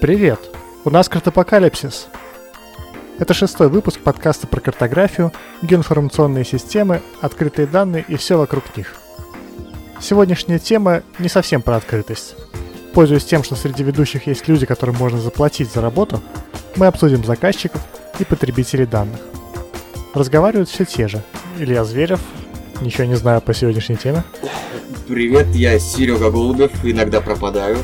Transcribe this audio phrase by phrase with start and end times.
[0.00, 0.40] Привет!
[0.86, 2.06] У нас картапокалипсис.
[3.18, 5.30] Это шестой выпуск подкаста про картографию,
[5.60, 8.94] геоинформационные системы, открытые данные и все вокруг них.
[10.00, 12.34] Сегодняшняя тема не совсем про открытость.
[12.94, 16.22] Пользуясь тем, что среди ведущих есть люди, которым можно заплатить за работу,
[16.76, 17.82] мы обсудим заказчиков
[18.18, 19.20] и потребителей данных.
[20.14, 21.22] Разговаривают все те же.
[21.58, 22.20] Илья Зверев,
[22.80, 24.24] ничего не знаю по сегодняшней теме.
[25.06, 27.76] Привет, я Серега Голубев, иногда пропадаю.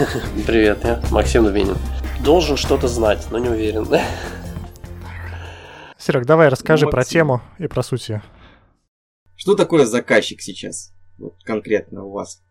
[0.46, 1.76] Привет, я Максим Дубинин.
[2.24, 3.86] Должен что-то знать, но не уверен.
[5.98, 6.90] Серег, давай расскажи Максим.
[6.90, 8.22] про тему и про суть ее.
[9.36, 10.92] Что такое заказчик сейчас?
[11.18, 12.42] Вот конкретно у вас.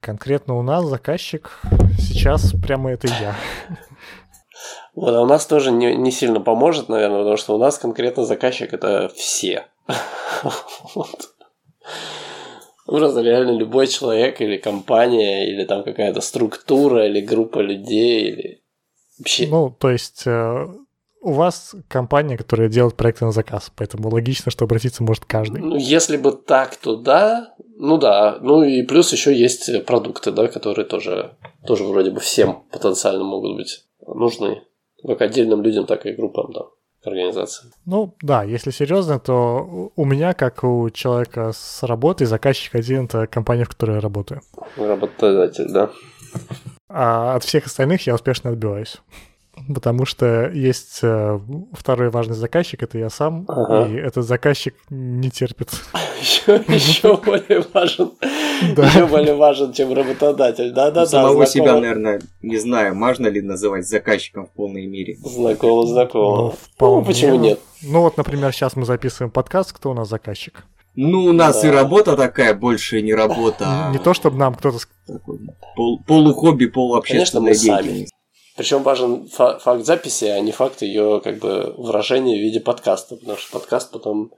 [0.00, 1.60] Конкретно у нас заказчик
[1.98, 3.36] сейчас прямо это я.
[4.94, 8.24] Вот, а у нас тоже не, не сильно поможет, наверное, потому что у нас конкретно
[8.24, 9.66] заказчик это все.
[10.94, 11.36] Вот.
[12.86, 18.62] Ну, просто реально любой человек или компания, или там какая-то структура, или группа людей, или
[19.18, 19.48] вообще...
[19.48, 20.66] Ну, то есть э,
[21.20, 25.60] у вас компания, которая делает проекты на заказ, поэтому логично, что обратиться может каждый.
[25.60, 27.54] Ну, если бы так, то да.
[27.78, 28.38] Ну да.
[28.40, 33.56] Ну и плюс еще есть продукты, да, которые тоже, тоже вроде бы всем потенциально могут
[33.56, 34.62] быть нужны.
[35.04, 36.62] Как отдельным людям, так и группам, да
[37.06, 37.70] организации.
[37.84, 43.26] Ну да, если серьезно, то у меня, как у человека с работы, заказчик один это
[43.26, 44.40] компания, в которой я работаю.
[44.76, 45.90] Работодатель, да.
[46.88, 49.00] А от всех остальных я успешно отбиваюсь
[49.74, 51.40] потому что есть э,
[51.72, 53.88] второй важный заказчик, это я сам, ага.
[53.88, 55.70] и этот заказчик не терпит.
[56.20, 60.72] Еще, более важен, еще более важен, чем работодатель.
[60.72, 61.06] Да, да, да.
[61.06, 65.16] Самого себя, наверное, не знаю, можно ли называть заказчиком в полной мере.
[65.22, 66.54] Знакомо, знакомо.
[66.80, 67.60] Ну, ну почему нет?
[67.82, 70.64] Ну вот, например, сейчас мы записываем подкаст, кто у нас заказчик?
[70.94, 71.68] Ну, у нас да.
[71.68, 73.64] и работа такая, больше не работа.
[73.66, 73.92] А...
[73.92, 74.78] Не то, чтобы нам кто-то...
[75.76, 78.15] Пол, полухобби, полуобщественная деятельность.
[78.56, 83.16] Причем важен фа- факт записи, а не факт ее как бы выражения в виде подкаста,
[83.16, 84.32] потому что подкаст потом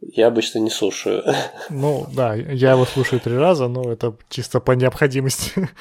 [0.00, 1.24] я обычно не слушаю.
[1.70, 5.52] Ну да, я его слушаю три раза, но это чисто по необходимости.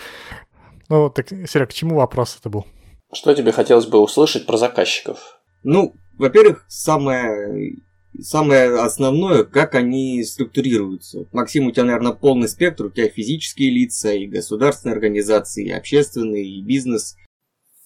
[0.88, 2.68] Ну так, Серег, к чему вопрос это был?
[3.12, 5.40] Что тебе хотелось бы услышать про заказчиков?
[5.63, 7.75] Ну, во-первых, самое
[8.22, 11.25] самое основное, как они структурируются.
[11.31, 16.46] Максим, у тебя, наверное, полный спектр, у тебя физические лица, и государственные организации, и общественные,
[16.46, 17.17] и бизнес.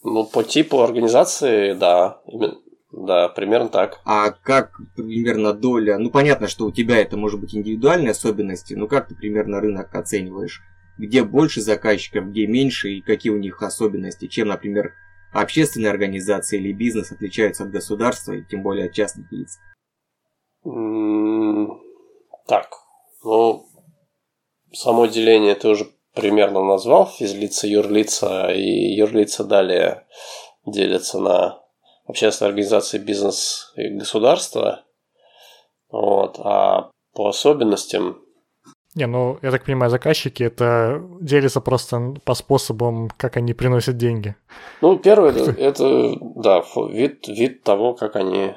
[0.04, 2.22] Ну, по типу организации, да.
[2.92, 4.02] Да, примерно так.
[4.06, 5.98] А как примерно доля?
[6.00, 9.94] Ну, понятно, что у тебя это может быть индивидуальные особенности, но как ты примерно рынок
[9.94, 10.62] оцениваешь?
[10.98, 14.28] Где больше заказчиков, где меньше и какие у них особенности?
[14.28, 14.94] Чем, например,
[15.32, 19.60] общественные организации или бизнес отличаются от государства и тем более от частных лиц?
[22.48, 22.70] Так,
[23.24, 23.68] ну,
[24.74, 25.88] само деление ты уже
[26.20, 30.06] примерно назвал, физлица, юрлица, и юрлица далее
[30.66, 31.60] делятся на
[32.06, 34.84] общественные организации, бизнес и государство.
[35.90, 36.40] Вот.
[36.40, 38.22] А по особенностям
[38.96, 44.36] не, ну, я так понимаю, заказчики это делятся просто по способам, как они приносят деньги.
[44.82, 48.54] Ну, первое, это, это да, вид, вид того, как они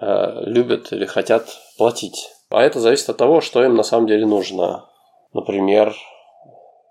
[0.00, 1.46] э, любят или хотят
[1.78, 2.28] платить.
[2.50, 4.86] А это зависит от того, что им на самом деле нужно.
[5.32, 5.94] Например,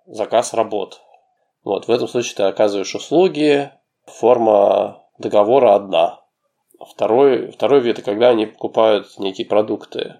[0.10, 1.02] заказ работ.
[1.64, 3.72] Вот, в этом случае ты оказываешь услуги,
[4.06, 6.22] форма договора одна.
[6.80, 10.20] Второй, второй вид– это когда они покупают некие продукты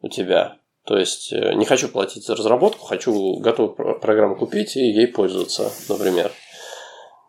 [0.00, 0.56] у тебя.
[0.84, 5.70] То есть, э, не хочу платить за разработку, хочу готовую программу купить и ей пользоваться,
[5.88, 6.32] например.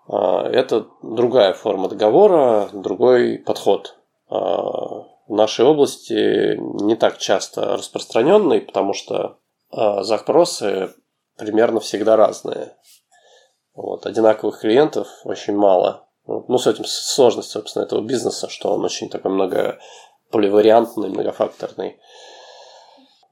[0.07, 3.97] А, это другая форма договора, другой подход.
[4.29, 4.39] А,
[5.27, 9.37] в нашей области не так часто распространенный, потому что
[9.69, 10.93] а, запросы
[11.38, 12.75] примерно всегда разные.
[13.73, 16.07] Вот, одинаковых клиентов очень мало.
[16.25, 19.80] Ну, с этим сложность, собственно, этого бизнеса, что он очень такой много
[20.31, 22.00] поливариантный, многофакторный.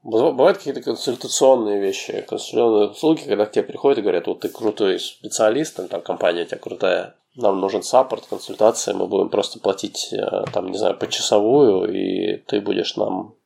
[0.02, 4.98] Бывают какие-то консультационные вещи, консультационные услуги, когда к тебе приходят и говорят, вот ты крутой
[4.98, 10.44] специалист, там компания у тебя крутая, нам нужен саппорт, консультация, мы будем просто платить, э,
[10.52, 13.36] там, не знаю, почасовую, и ты будешь нам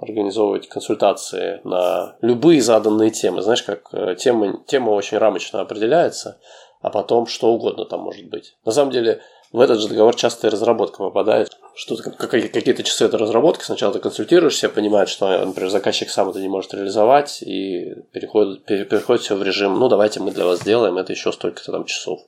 [0.00, 3.42] организовывать консультации на любые заданные темы.
[3.42, 6.38] Знаешь, как э, тема, тема очень рамочно определяется,
[6.82, 8.56] а потом что угодно там может быть.
[8.64, 9.22] На самом деле,
[9.52, 11.56] в этот же договор часто и разработка попадает.
[11.74, 13.64] Что какие-то часы это разработки.
[13.64, 19.22] Сначала ты консультируешься, понимаешь, что, например, заказчик сам это не может реализовать, и переходит, переходит
[19.22, 22.20] все в режим, ну, давайте мы для вас сделаем, это еще столько-то там часов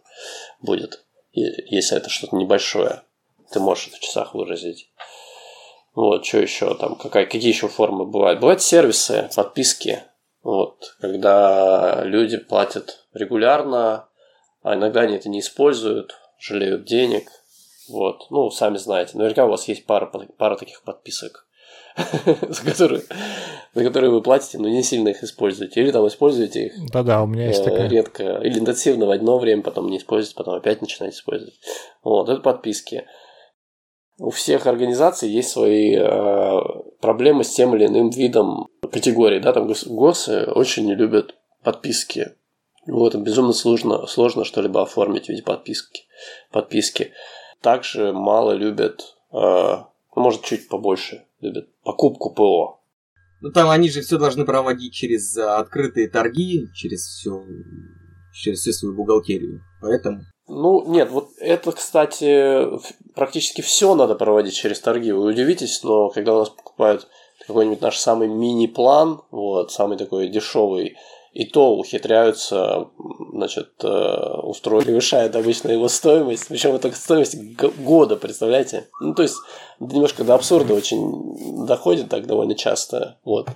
[0.61, 1.05] будет.
[1.33, 3.03] Если это что-то небольшое,
[3.53, 4.91] ты можешь это в часах выразить.
[5.99, 8.39] Вот, что еще там, какая, какие еще формы бывают?
[8.39, 10.05] Бывают сервисы, подписки,
[10.45, 14.07] вот, когда люди платят регулярно,
[14.63, 17.29] а иногда они это не используют, жалеют денег.
[17.89, 18.31] Вот.
[18.31, 19.19] Ну, сами знаете.
[19.19, 21.49] Наверняка у вас есть пара, пара таких подписок,
[21.97, 23.03] за которые,
[23.75, 25.81] за которые вы платите, но не сильно их используете.
[25.81, 27.89] Или там используете их Да-да, у меня есть э, такая.
[27.89, 28.39] редко.
[28.45, 31.59] Или интенсивно в одно время, потом не используете, потом опять начинаете использовать.
[32.05, 33.05] Вот, это подписки.
[34.19, 36.61] У всех организаций есть свои э,
[37.01, 39.41] проблемы с тем или иным видом категорий.
[39.41, 39.53] Да?
[39.53, 42.33] Там гос- ГОСы очень не любят подписки.
[42.87, 46.03] Вот, безумно сложно, сложно что-либо оформить в виде подписки.
[46.51, 47.13] подписки.
[47.61, 52.79] Также мало любят, э, ну, может, чуть побольше любят покупку ПО.
[53.41, 57.45] Ну там они же все должны проводить через а, открытые торги, через все,
[58.33, 59.63] через всю свою бухгалтерию.
[59.81, 62.67] Поэтому Ну, нет, вот это, кстати,
[63.15, 65.13] практически все надо проводить через торги.
[65.13, 67.07] Вы удивитесь, но когда у нас покупают
[67.47, 70.97] какой-нибудь наш самый мини-план, вот, самый такой дешевый,
[71.35, 72.89] и то ухитряются,
[73.33, 77.37] значит, э, устроить, превышает обычно его стоимость, причем это стоимость
[77.79, 78.89] года, представляете?
[79.01, 79.37] Ну, то есть,
[79.79, 83.49] немножко до абсурда очень доходит так довольно часто, вот.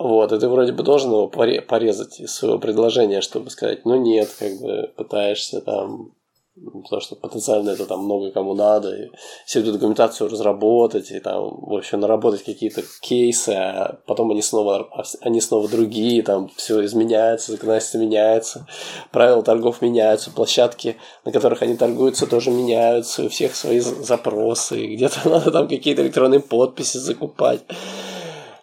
[0.00, 3.96] Вот, и ты вроде бы должен его поре- порезать из своего предложения, чтобы сказать, ну
[3.96, 6.12] нет, как бы пытаешься там,
[6.56, 9.10] ну, потому что потенциально это там много кому надо, и
[9.44, 14.88] всю эту документацию разработать, и там, в общем, наработать какие-то кейсы, а потом они снова,
[15.20, 18.66] они снова другие, там все изменяется, законодательство меняется,
[19.12, 24.86] правила торгов меняются, площадки, на которых они торгуются, тоже меняются, у всех свои за- запросы,
[24.94, 27.60] где-то надо там какие-то электронные подписи закупать.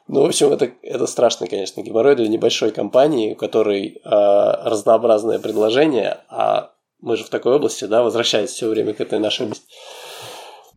[0.07, 5.37] Ну, в общем, это, это страшно, конечно, геморрой для небольшой компании, у которой э, разнообразное
[5.37, 6.71] предложение, а
[7.01, 9.65] мы же в такой области, да, возвращаясь все время к этой нашей области.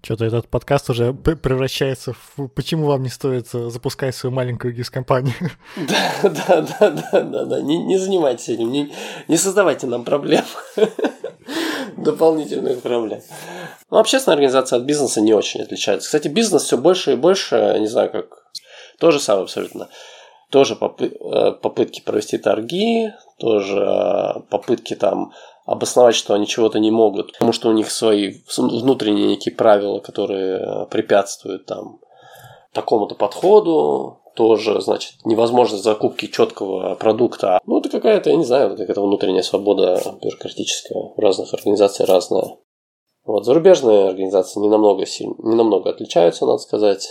[0.02, 5.34] Что-то этот подкаст уже превращается в почему вам не стоит запускать свою маленькую гис-компанию.
[5.76, 7.60] Да, да, да, да, да, да.
[7.60, 8.90] Не, не занимайтесь этим, не,
[9.28, 10.44] не создавайте нам проблем.
[11.96, 13.20] Дополнительных проблем.
[13.90, 16.06] Ну, общественная организация от бизнеса не очень отличается.
[16.06, 18.39] Кстати, бизнес все больше и больше, не знаю, как
[19.00, 19.88] то же самое абсолютно.
[20.50, 25.32] Тоже э, попытки провести торги, тоже э, попытки там
[25.64, 30.58] обосновать, что они чего-то не могут, потому что у них свои внутренние некие правила, которые
[30.58, 32.00] э, препятствуют там
[32.72, 37.60] такому-то подходу, тоже, значит, невозможность закупки четкого продукта.
[37.66, 41.12] Ну, это какая-то, я не знаю, какая-то внутренняя свобода бюрократическая.
[41.16, 42.56] В разных организациях разная.
[43.24, 47.08] Вот, зарубежные организации не намного, сильно, не намного отличаются, надо сказать.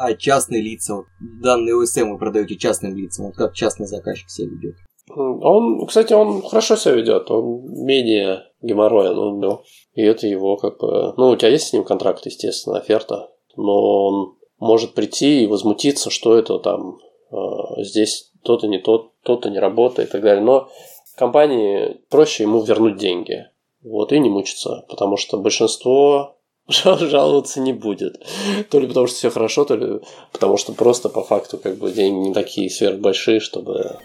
[0.00, 1.06] А частные лица, вот
[1.42, 4.76] данные ОСМ вы продаете частным лицам, вот как частный заказчик себя ведет?
[5.10, 9.62] Он, кстати, он хорошо себя ведет, он менее геморроен, он, ну,
[9.94, 11.14] и это его как бы...
[11.16, 16.10] Ну, у тебя есть с ним контракт, естественно, оферта, но он может прийти и возмутиться,
[16.10, 16.98] что это там
[17.32, 17.36] э,
[17.78, 20.44] здесь то-то не то, то-то не работает и так далее.
[20.44, 20.68] Но
[21.16, 23.46] компании проще ему вернуть деньги.
[23.82, 26.37] Вот, и не мучиться, потому что большинство
[26.68, 28.22] жаловаться не будет.
[28.70, 30.00] То ли потому, что все хорошо, то ли
[30.32, 33.98] потому, что просто по факту как бы деньги не такие сверхбольшие, чтобы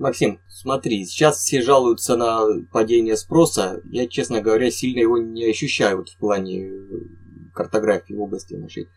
[0.00, 2.40] Максим, смотри, сейчас все жалуются на
[2.72, 3.82] падение спроса.
[3.84, 6.80] Я, честно говоря, сильно его не ощущаю вот в плане э,
[7.54, 8.88] картографии в области нашей.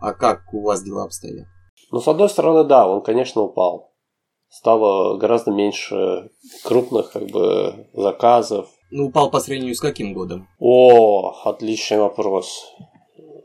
[0.00, 1.46] А как у вас дела обстоят?
[1.92, 3.87] Ну, с одной стороны, да, он, конечно, упал.
[4.50, 6.30] Стало гораздо меньше
[6.64, 8.68] крупных как бы заказов.
[8.90, 10.48] Ну, упал по сравнению с каким годом?
[10.58, 12.72] О, отличный вопрос.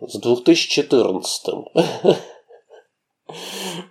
[0.02, 1.54] С 2014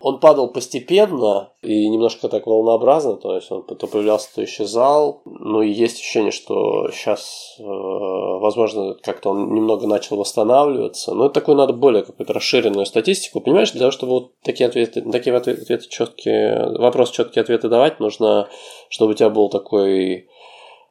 [0.04, 5.22] Он падал постепенно и немножко так волнообразно, то есть он то появлялся, то исчезал.
[5.24, 11.14] Ну и есть ощущение, что сейчас, э, возможно, как-то он немного начал восстанавливаться.
[11.14, 13.40] Но это такой надо более какую-то расширенную статистику.
[13.40, 18.48] Понимаешь, для того, чтобы вот такие ответы, такие ответы четкие, вопрос четкие ответы давать, нужно,
[18.88, 20.26] чтобы у тебя был такой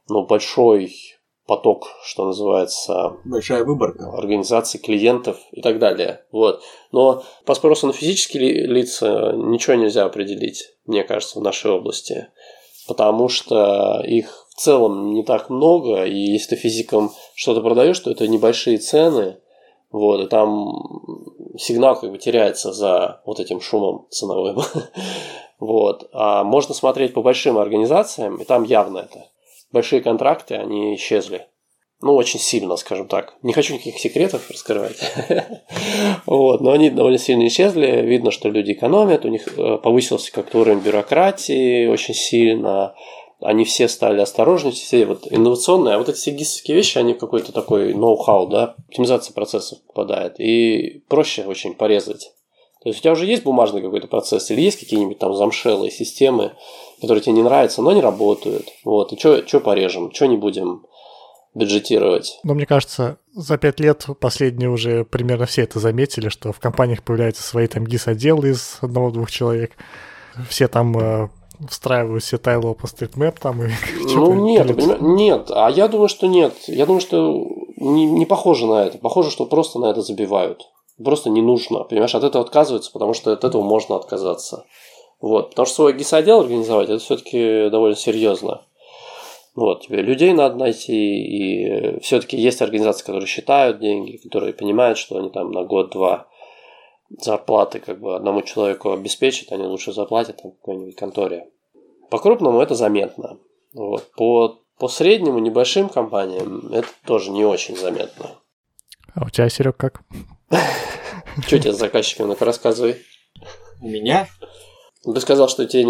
[0.08, 0.94] ну, большой
[1.52, 4.10] поток, что называется, Большая выборка.
[4.14, 6.22] организаций, клиентов и так далее.
[6.32, 6.62] Вот.
[6.94, 12.28] Но по спросу на физические ли- лица ничего нельзя определить, мне кажется, в нашей области.
[12.88, 18.10] Потому что их в целом не так много, и если ты физикам что-то продаешь, то
[18.10, 19.36] это небольшие цены,
[19.92, 20.72] вот, и там
[21.58, 24.62] сигнал как бы теряется за вот этим шумом ценовым.
[25.60, 26.10] Вот.
[26.14, 29.28] А можно смотреть по большим организациям, и там явно это.
[29.72, 31.48] Большие контракты, они исчезли.
[32.02, 33.36] Ну, очень сильно, скажем так.
[33.44, 34.98] Не хочу никаких секретов раскрывать.
[36.26, 38.02] Вот, но они довольно сильно исчезли.
[38.06, 42.96] Видно, что люди экономят, у них э, повысился как-то уровень бюрократии очень сильно.
[43.40, 45.96] Они все стали осторожнее, все вот инновационные.
[45.96, 50.40] А вот эти все гисовские вещи, они в какой-то такой ноу-хау, да, оптимизация процессов попадает.
[50.40, 52.32] И проще очень порезать
[52.84, 56.54] То есть у тебя уже есть бумажный какой-то процесс, или есть какие-нибудь там замшелые системы,
[57.02, 58.68] которые тебе не нравятся, но не работают.
[58.86, 60.86] Вот, и что порежем, что не будем
[61.54, 62.40] бюджетировать.
[62.44, 67.04] Но мне кажется, за пять лет последние уже примерно все это заметили, что в компаниях
[67.04, 69.74] появляются свои там гис-отделы из одного-двух человек.
[70.48, 71.30] Все там э,
[71.70, 73.70] встраивают все тайлы OpenStreetMap там и
[74.16, 76.54] Ну нет, нет, а я думаю, что нет.
[76.68, 77.46] Я думаю, что
[77.78, 78.98] не, не похоже на это.
[78.98, 80.62] Похоже, что просто на это забивают.
[81.04, 81.84] Просто не нужно.
[81.84, 84.66] Понимаешь, от этого отказываются, потому что от этого можно отказаться.
[85.22, 85.52] Вот.
[85.52, 88.66] Потому что свой гис-отдел организовать, это все-таки довольно серьезно.
[89.54, 95.18] Вот, тебе людей надо найти, и все-таки есть организации, которые считают деньги, которые понимают, что
[95.18, 96.28] они там на год-два
[97.20, 101.50] зарплаты как бы одному человеку обеспечат, они лучше заплатят там какой-нибудь конторе.
[102.10, 103.40] По крупному это заметно.
[103.74, 104.10] Вот.
[104.14, 108.32] По, по среднему, небольшим компаниям это тоже не очень заметно.
[109.14, 110.02] А у тебя, Серег, как?
[111.46, 112.28] Что тебе с заказчиками?
[112.28, 112.98] Ну-ка рассказывай.
[113.82, 114.30] У меня?
[115.04, 115.84] Ты сказал, что тебе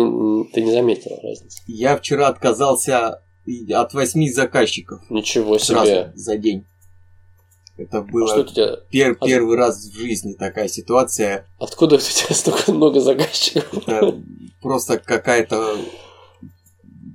[0.54, 1.62] ты не заметил разницы.
[1.68, 3.22] Я вчера отказался
[3.70, 5.02] от восьми заказчиков.
[5.10, 6.14] Ничего себе.
[6.16, 6.66] за день.
[7.78, 8.78] Это было а тебя...
[8.92, 9.28] пер- От...
[9.28, 11.48] первый раз в жизни такая ситуация.
[11.60, 13.88] Откуда у тебя столько много заказчиков?
[13.88, 14.22] Это
[14.62, 15.78] просто какая-то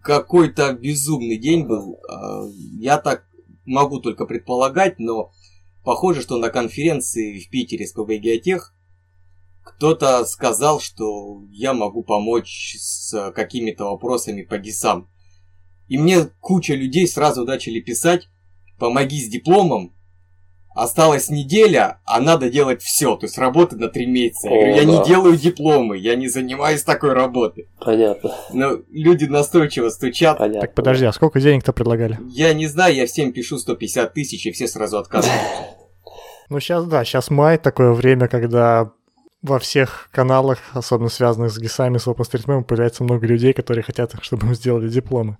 [0.02, 1.98] какой-то безумный день был.
[2.08, 2.44] А,
[2.78, 3.24] я так
[3.64, 5.32] могу только предполагать, но
[5.84, 8.72] похоже, что на конференции в Питере с ПБГеотех
[9.76, 15.08] кто-то сказал, что я могу помочь с какими-то вопросами по ГИСам.
[15.88, 18.28] И мне куча людей сразу начали писать,
[18.78, 19.94] помоги с дипломом,
[20.74, 24.48] осталась неделя, а надо делать все, то есть работы на три месяца.
[24.48, 24.92] Я, О, говорю, я да.
[24.92, 27.68] не делаю дипломы, я не занимаюсь такой работой.
[27.78, 28.34] Понятно.
[28.52, 30.38] Но люди настойчиво стучат.
[30.38, 30.62] Понятно.
[30.62, 32.18] Так подожди, а сколько денег-то предлагали?
[32.28, 35.46] Я не знаю, я всем пишу 150 тысяч, и все сразу отказываются.
[36.48, 38.92] Ну сейчас, да, сейчас май, такое время, когда
[39.46, 44.46] во всех каналах, особенно связанных с ГИСами, с OpenStreetMap, появляется много людей, которые хотят, чтобы
[44.46, 45.38] им сделали дипломы.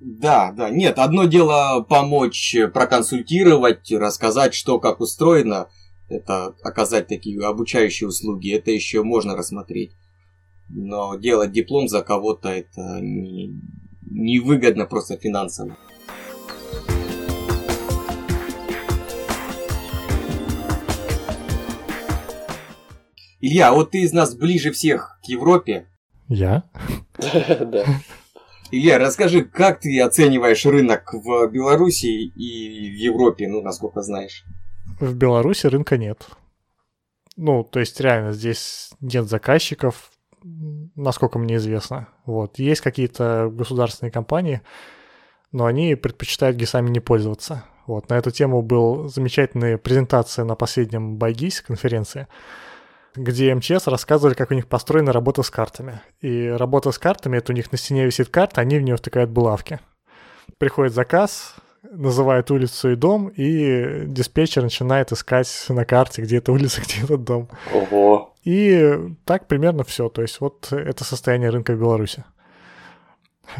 [0.00, 5.68] Да, да, нет, одно дело помочь проконсультировать, рассказать, что как устроено,
[6.08, 9.92] это оказать такие обучающие услуги, это еще можно рассмотреть.
[10.68, 13.60] Но делать диплом за кого-то это не,
[14.02, 15.76] невыгодно просто финансово.
[23.40, 25.86] Илья, вот ты из нас ближе всех к Европе.
[26.28, 26.64] Я?
[27.18, 27.84] Да.
[28.70, 34.44] Илья, расскажи, как ты оцениваешь рынок в Беларуси и в Европе, ну, насколько знаешь?
[35.00, 36.28] В Беларуси рынка нет.
[37.36, 40.10] Ну, то есть реально здесь нет заказчиков,
[40.42, 42.08] насколько мне известно.
[42.26, 42.58] Вот.
[42.58, 44.60] Есть какие-то государственные компании,
[45.50, 47.64] но они предпочитают ГИСами не пользоваться.
[47.86, 48.10] Вот.
[48.10, 52.26] На эту тему был замечательная презентация на последнем Байгис конференции
[53.18, 56.00] где МЧС рассказывали, как у них построена работа с картами.
[56.20, 59.30] И работа с картами, это у них на стене висит карта, они в нее втыкают
[59.30, 59.80] булавки.
[60.58, 66.80] Приходит заказ, называет улицу и дом, и диспетчер начинает искать на карте, где эта улица,
[66.84, 67.48] где этот дом.
[67.72, 68.34] Ого.
[68.44, 70.08] И так примерно все.
[70.08, 72.24] То есть вот это состояние рынка в Беларуси.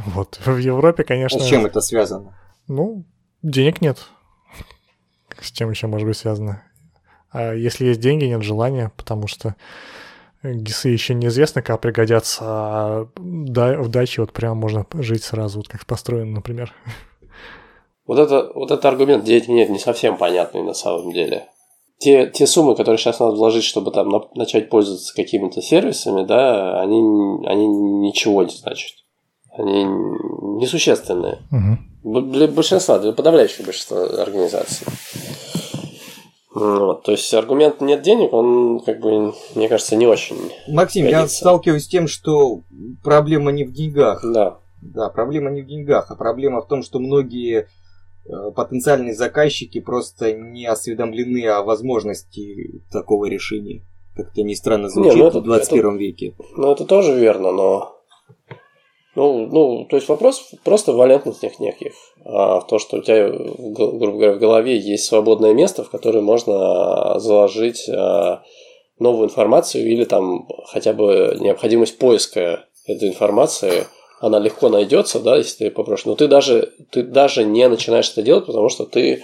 [0.07, 0.41] Вот.
[0.45, 1.41] В Европе, конечно...
[1.41, 2.38] А с чем это связано?
[2.67, 3.05] Ну,
[3.43, 3.99] денег нет.
[5.41, 6.62] С чем еще может быть связано?
[7.31, 9.55] А если есть деньги, нет желания, потому что
[10.43, 15.85] ГИСы еще неизвестно, как пригодятся, а в даче вот прям можно жить сразу, вот как
[15.87, 16.73] построено, например.
[18.07, 21.49] Вот это, вот этот аргумент денег нет, не совсем понятный на самом деле.
[21.99, 26.81] Те, те суммы, которые сейчас надо вложить, чтобы там на, начать пользоваться какими-то сервисами, да,
[26.81, 27.01] они,
[27.47, 28.93] они ничего не значат.
[29.53, 31.39] Они несущественные.
[31.51, 32.23] Угу.
[32.23, 34.87] Для большинства, для подавляющего большинства организаций.
[36.59, 40.37] Вот, то есть аргумент нет денег, он, как бы, мне кажется, не очень.
[40.69, 41.21] Максим, годится.
[41.21, 42.62] я сталкиваюсь с тем, что
[43.03, 44.25] проблема не в деньгах.
[44.25, 44.59] Да.
[44.81, 47.67] Да, проблема не в деньгах, а проблема в том, что многие
[48.27, 53.85] э, потенциальные заказчики просто не осведомлены о возможности такого решения.
[54.15, 56.35] Как-то не странно звучит не, ну это, в 21 это, веке.
[56.57, 57.98] Ну, это тоже верно, но
[59.15, 61.93] ну, ну, то есть вопрос просто в валентностях неких.
[62.25, 67.19] А то, что у тебя, грубо говоря, в голове есть свободное место, в которое можно
[67.19, 68.43] заложить а,
[68.99, 73.87] новую информацию или там хотя бы необходимость поиска этой информации,
[74.21, 76.07] она легко найдется, да, если ты попросишь.
[76.07, 79.23] Но ты даже, ты даже не начинаешь это делать, потому что ты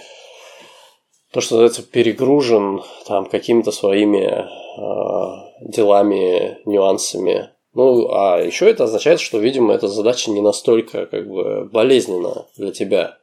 [1.31, 7.49] то, что называется, перегружен там какими-то своими э, делами, нюансами.
[7.75, 12.71] Ну, а еще это означает, что, видимо, эта задача не настолько как бы болезненна для
[12.71, 13.17] тебя.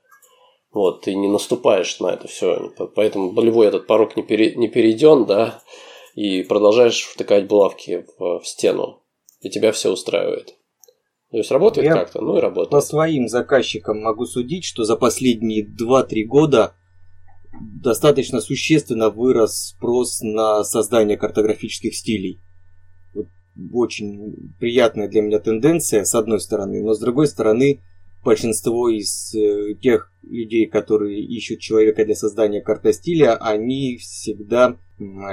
[0.70, 2.70] Вот, ты не наступаешь на это все.
[2.94, 5.62] Поэтому болевой этот порог не, пере, не перейден, да,
[6.14, 9.02] и продолжаешь втыкать булавки в, в стену,
[9.40, 10.54] и тебя все устраивает.
[11.30, 12.70] То есть работает Я как-то, ну и работает.
[12.70, 16.74] По своим заказчикам могу судить, что за последние 2-3 года
[17.82, 22.42] достаточно существенно вырос спрос на создание картографических стилей.
[23.72, 27.80] Очень приятная для меня тенденция, с одной стороны, но с другой стороны,
[28.24, 34.76] большинство из э, тех людей, которые ищут человека для создания картостиля, они всегда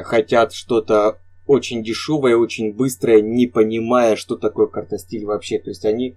[0.03, 5.59] хотят что-то очень дешевое, очень быстрое, не понимая, что такое картостиль вообще.
[5.59, 6.15] То есть они,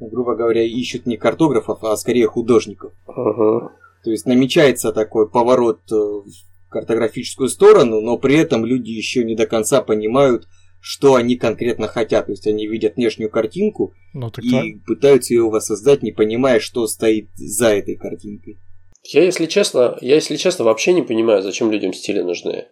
[0.00, 2.92] грубо говоря, ищут не картографов, а скорее художников.
[3.06, 3.68] Uh-huh.
[4.02, 9.36] То есть намечается такой поворот э, в картографическую сторону, но при этом люди еще не
[9.36, 10.48] до конца понимают,
[10.82, 12.26] что они конкретно хотят.
[12.26, 14.84] То есть они видят внешнюю картинку ну, и так.
[14.84, 18.58] пытаются ее воссоздать, не понимая, что стоит за этой картинкой.
[19.04, 22.66] Я, если честно, я, если честно, вообще не понимаю, зачем людям стили нужны.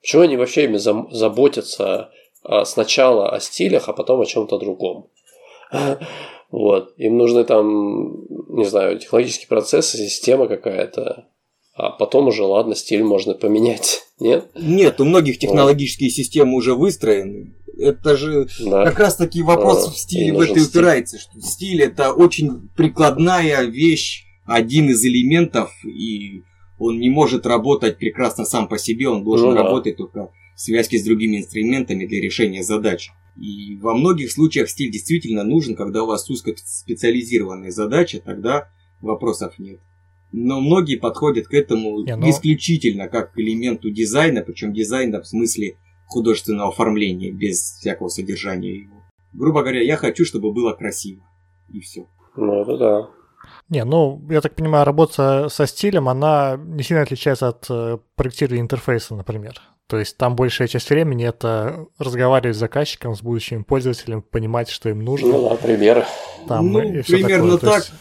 [0.00, 2.10] Почему они вообще ими заботятся
[2.42, 5.08] а, сначала о стилях, а потом о чем-то другом?
[6.50, 6.92] Вот.
[6.98, 11.30] Им нужны там, не знаю, технологические процессы, система какая-то.
[11.74, 14.02] А потом уже, ладно, стиль можно поменять.
[14.20, 14.50] Нет?
[14.54, 16.14] Нет, у многих технологические вот.
[16.14, 17.54] системы уже выстроены.
[17.78, 18.84] Это же да.
[18.84, 20.68] как раз таки вопрос а, в стиле в этой стиль.
[20.68, 26.42] упирается, что стиль это очень прикладная вещь, один из элементов, и
[26.78, 30.04] он не может работать прекрасно сам по себе, он должен ну, работать да.
[30.04, 33.10] только в связке с другими инструментами для решения задач.
[33.40, 38.68] И во многих случаях стиль действительно нужен, когда у вас узкоспециализированная задача, тогда
[39.00, 39.80] вопросов нет.
[40.32, 42.26] Но многие подходят к этому Не, но...
[42.26, 48.80] Ну исключительно как к элементу дизайна, причем дизайна в смысле художественного оформления, без всякого содержания
[48.80, 49.02] его.
[49.32, 51.22] Грубо говоря, я хочу, чтобы было красиво.
[51.70, 52.06] И все.
[52.36, 53.10] Ну, это да.
[53.68, 58.62] Не, ну, я так понимаю, работа со стилем, она не сильно отличается от э, проектирования
[58.62, 59.60] интерфейса, например.
[59.86, 64.88] То есть там большая часть времени это разговаривать с заказчиком, с будущими пользователями, понимать, что
[64.88, 65.28] им нужно.
[65.28, 66.04] Ну да, примеры.
[66.48, 67.80] Там, ну, и все примерно такое.
[67.80, 67.82] так.
[67.82, 67.92] Есть...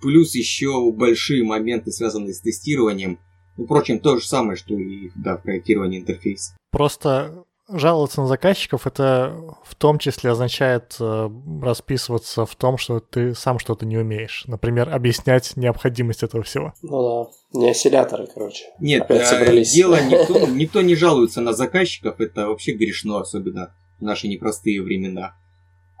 [0.00, 3.18] Плюс еще большие моменты, связанные с тестированием.
[3.56, 6.56] Ну, впрочем, то же самое, что и да, в проектировании интерфейса.
[6.70, 11.30] Просто жаловаться на заказчиков это в том числе означает э,
[11.62, 14.44] расписываться в том, что ты сам что-то не умеешь.
[14.46, 16.72] Например, объяснять необходимость этого всего.
[16.82, 17.02] Ну
[17.52, 18.64] да, не осцилляторы, короче.
[18.80, 24.02] Нет, Опять э, дело никто, никто не жалуется на заказчиков, это вообще грешно, особенно в
[24.02, 25.34] наши непростые времена.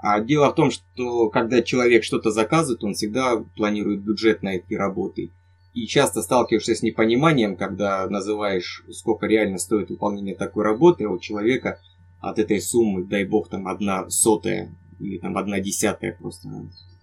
[0.00, 4.74] А дело в том, что когда человек что-то заказывает, он всегда планирует бюджет на эти
[4.74, 5.32] работы
[5.74, 11.18] и часто сталкиваешься с непониманием, когда называешь, сколько реально стоит выполнение такой работы, а у
[11.18, 11.80] человека
[12.20, 16.48] от этой суммы, дай бог, там одна сотая или там одна десятая просто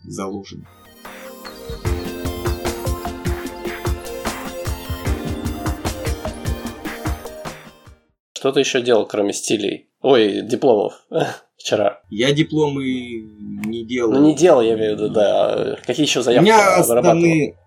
[0.03, 0.67] заложена.
[8.37, 9.89] Что ты еще делал, кроме стилей?
[10.01, 11.05] Ой, дипломов
[11.65, 12.01] вчера.
[12.09, 14.11] Я дипломы не делал.
[14.11, 15.77] Ну не делал, я имею в виду, да.
[15.85, 17.57] Какие еще заявки У меня основные,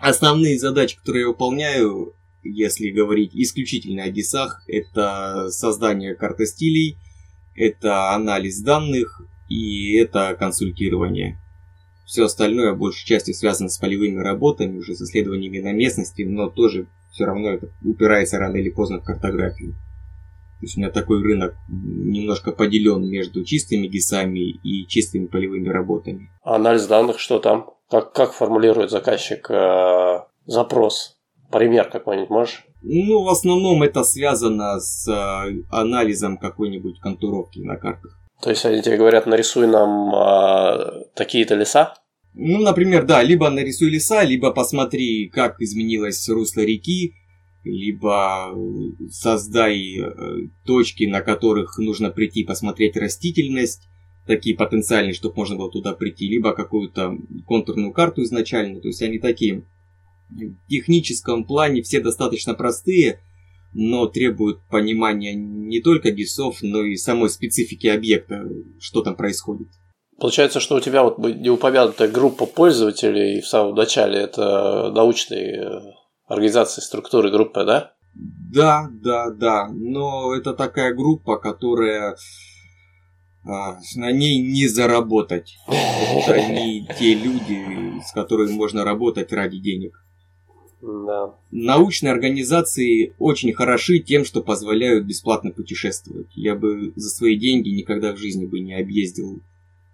[0.00, 6.96] Основные задачи, которые я выполняю, если говорить исключительно о ДИСах, это создание карты стилей,
[7.54, 11.38] это анализ данных и это консультирование.
[12.06, 16.86] Все остальное большей частью связано с полевыми работами, уже с исследованиями на местности, но тоже
[17.10, 19.74] все равно это упирается рано или поздно в картографию.
[20.60, 26.28] То есть у меня такой рынок немножко поделен между чистыми ГИСами и чистыми полевыми работами.
[26.42, 27.70] анализ данных что там?
[27.88, 31.16] Как, как формулирует заказчик э, запрос?
[31.50, 32.64] Пример какой-нибудь можешь?
[32.82, 38.18] Ну, в основном это связано с э, анализом какой-нибудь контуровки на картах.
[38.42, 41.94] То есть они тебе говорят, нарисуй нам э, такие-то леса?
[42.34, 47.14] Ну, например, да, либо нарисуй леса, либо посмотри, как изменилось русло реки,
[47.64, 48.54] либо
[49.10, 53.88] создай э, точки, на которых нужно прийти посмотреть растительность,
[54.26, 58.80] такие потенциальные, чтобы можно было туда прийти, либо какую-то контурную карту изначально.
[58.80, 59.64] То есть они такие
[60.30, 63.20] в техническом плане все достаточно простые,
[63.72, 68.48] но требуют понимания не только гисов, но и самой специфики объекта,
[68.80, 69.68] что там происходит.
[70.18, 75.82] Получается, что у тебя вот неупомянутая группа пользователей в самом начале это научные
[76.30, 77.92] организации, структуры группы, да?
[78.14, 79.68] Да, да, да.
[79.68, 82.16] Но это такая группа, которая
[83.44, 85.58] а, на ней не заработать.
[85.66, 90.04] Это не те люди, с которыми можно работать ради денег.
[90.80, 91.34] Да.
[91.50, 96.28] Научные организации очень хороши тем, что позволяют бесплатно путешествовать.
[96.34, 99.42] Я бы за свои деньги никогда в жизни бы не объездил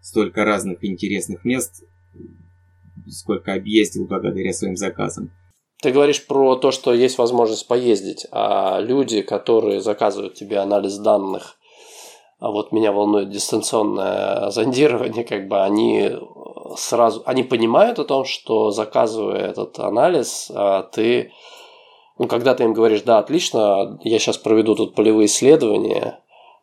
[0.03, 1.83] столько разных интересных мест,
[3.09, 5.31] сколько объездил благодаря своим заказам.
[5.83, 11.59] Ты говоришь про то, что есть возможность поездить, а люди, которые заказывают тебе анализ данных,
[12.39, 16.13] а вот меня волнует дистанционное зондирование, как бы они
[16.77, 21.33] сразу, они понимают о том, что заказывая этот анализ, а ты,
[22.19, 26.21] ну, когда ты им говоришь, да, отлично, я сейчас проведу тут полевые исследования,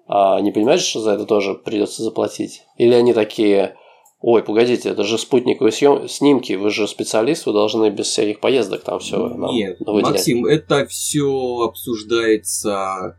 [0.07, 2.63] а не понимаешь, что за это тоже придется заплатить?
[2.77, 3.77] Или они такие,
[4.23, 6.07] ой, погодите, это же спутниковые съем...
[6.07, 9.17] снимки, вы же специалист, вы должны без всяких поездок там все
[9.51, 13.17] Нет, Максим, это все обсуждается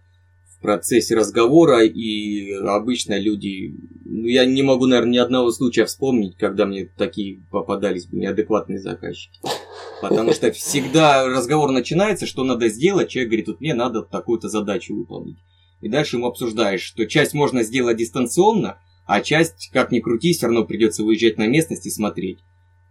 [0.49, 3.75] в процессе разговора, и обычно люди...
[4.07, 8.79] Ну, я не могу, наверное, ни одного случая вспомнить, когда мне такие попадались бы неадекватные
[8.79, 9.39] заказчики.
[10.01, 14.95] Потому что всегда разговор начинается, что надо сделать, человек говорит, вот мне надо такую-то задачу
[14.95, 15.37] выполнить.
[15.83, 20.47] И дальше ему обсуждаешь, что часть можно сделать дистанционно, а часть, как ни крути, все
[20.47, 22.41] равно придется выезжать на местность и смотреть.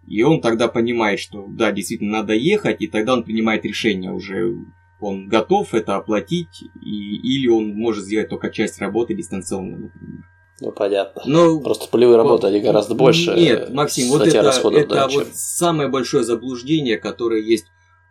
[0.07, 4.55] И он тогда понимает, что да, действительно надо ехать, и тогда он принимает решение уже.
[4.99, 10.23] Он готов это оплатить, и, или он может сделать только часть работы дистанционно, например.
[10.61, 11.21] Ну, понятно.
[11.25, 13.33] Но, Просто полевые работы, вот, они гораздо больше.
[13.33, 17.65] Нет, Максим, вот это, это да, вот самое большое заблуждение, которое есть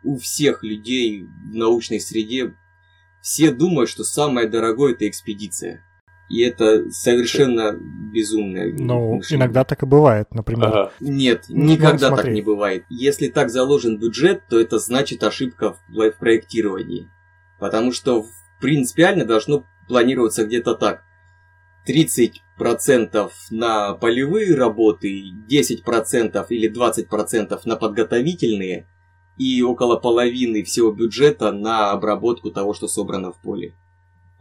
[0.05, 2.55] у всех людей в научной среде
[3.23, 5.85] все думают, что самое дорогое это экспедиция.
[6.33, 8.73] И это совершенно безумное.
[8.73, 10.69] Ну, иногда так и бывает, например.
[10.69, 10.93] Ага.
[10.99, 12.87] Нет, никогда ну, так не бывает.
[12.89, 17.11] Если так заложен бюджет, то это значит ошибка в проектировании.
[17.61, 18.25] Потому что
[18.63, 21.03] принципиально должно планироваться где-то так.
[21.87, 28.87] 30% на полевые работы, 10% или 20% на подготовительные,
[29.37, 33.75] и около половины всего бюджета на обработку того, что собрано в поле.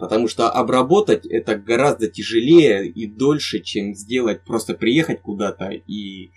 [0.02, 6.32] Потому что обработать это гораздо тяжелее и дольше, чем сделать, просто приехать куда-то и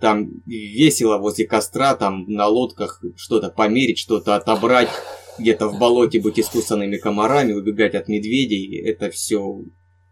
[0.00, 4.88] там весело возле костра, там на лодках что-то померить, что-то отобрать,
[5.36, 9.64] где-то в болоте быть искусственными комарами, убегать от медведей, это все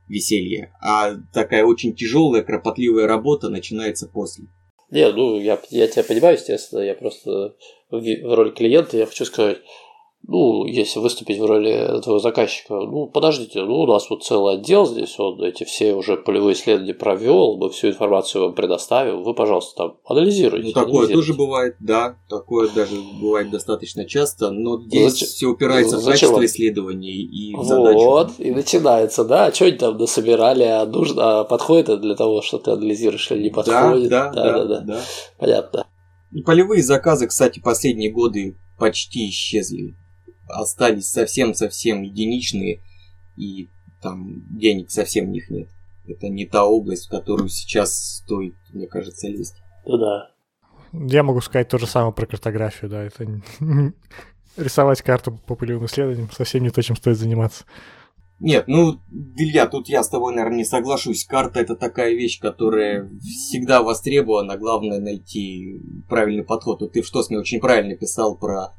[0.08, 0.72] веселье.
[0.82, 4.46] А такая очень тяжелая, кропотливая работа начинается после.
[4.90, 7.54] Не, ну я, я тебя понимаю, естественно, я просто
[7.88, 9.58] в, в роли клиента я хочу сказать,
[10.28, 14.84] ну, если выступить в роли этого заказчика, ну, подождите, ну, у нас вот целый отдел
[14.84, 19.76] здесь, вот эти все уже полевые исследования провел, бы всю информацию вам предоставил, вы, пожалуйста,
[19.76, 20.68] там анализируйте.
[20.68, 21.14] Ну, такое анализируйте.
[21.14, 25.28] тоже бывает, да, такое даже бывает достаточно часто, но здесь Зач...
[25.28, 26.02] все упирается Зачем?
[26.02, 27.98] в качество исследований и в задачу.
[27.98, 32.16] Вот, и начинается, да, а что они там дособирали, а нужно, а подходит это для
[32.16, 34.10] того, что ты анализируешь или не подходит?
[34.10, 34.80] Да, да, да, да, да.
[34.80, 35.00] да.
[35.38, 35.86] понятно.
[36.32, 39.94] И полевые заказы, кстати, последние годы почти исчезли
[40.48, 42.80] остались совсем-совсем единичные,
[43.36, 43.68] и
[44.02, 45.68] там денег совсем у них нет.
[46.06, 49.56] Это не та область, в которую сейчас стоит, мне кажется, лезть.
[49.84, 50.30] Ну да.
[50.92, 53.42] Я могу сказать то же самое про картографию, да, это
[54.56, 57.64] рисовать карту по полевым исследованиям совсем не то, чем стоит заниматься.
[58.38, 59.00] Нет, ну,
[59.36, 61.24] Илья, тут я с тобой, наверное, не соглашусь.
[61.24, 64.58] Карта это такая вещь, которая всегда востребована.
[64.58, 66.82] Главное найти правильный подход.
[66.82, 68.74] Вот ты в что мне очень правильно писал про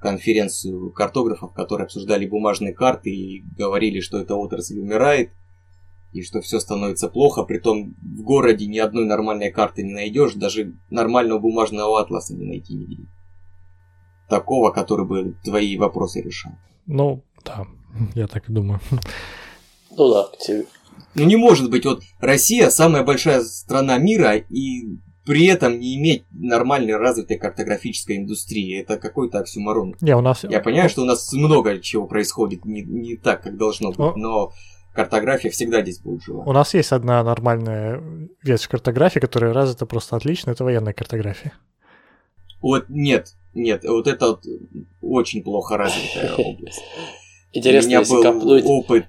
[0.00, 5.30] конференцию картографов, которые обсуждали бумажные карты и говорили, что эта отрасль умирает,
[6.12, 10.74] и что все становится плохо, притом в городе ни одной нормальной карты не найдешь, даже
[10.90, 13.04] нормального бумажного атласа не найти нигде.
[14.28, 16.52] Такого, который бы твои вопросы решал.
[16.86, 17.66] Ну, да,
[18.14, 18.80] я так и думаю.
[19.96, 20.28] Ну да,
[21.14, 26.24] ну не может быть, вот Россия самая большая страна мира, и при этом не иметь
[26.30, 28.80] нормальной развитой картографической индустрии.
[28.80, 29.96] Это какой-то оксюмарон.
[30.00, 30.44] Не, у нас...
[30.44, 34.52] Я понимаю, что у нас много чего происходит не, не так, как должно быть, но
[34.92, 36.42] картография всегда здесь будет жива.
[36.44, 38.02] У нас есть одна нормальная
[38.42, 41.52] ветвь картографии, которая развита просто отлично, это военная картография.
[42.60, 44.44] Вот нет, нет, вот это вот
[45.00, 46.82] очень плохо развитая область.
[47.52, 48.64] Интересно, У меня был копнуть...
[48.64, 49.06] опыт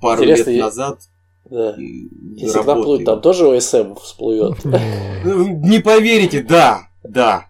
[0.00, 1.00] пару Интересно, лет назад.
[1.50, 1.74] Да.
[1.76, 4.64] Если копнуть, там тоже ОСМ всплывет.
[4.64, 7.46] Не поверите, да, да.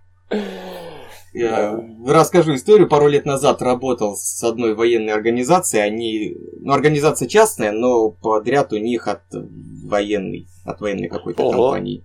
[1.32, 2.88] Я расскажу историю.
[2.88, 5.82] Пару лет назад работал с одной военной организацией.
[5.82, 9.22] Они, ну, организация частная, но подряд у них от
[9.84, 11.52] военной, от военной какой-то Ого.
[11.52, 12.04] компании.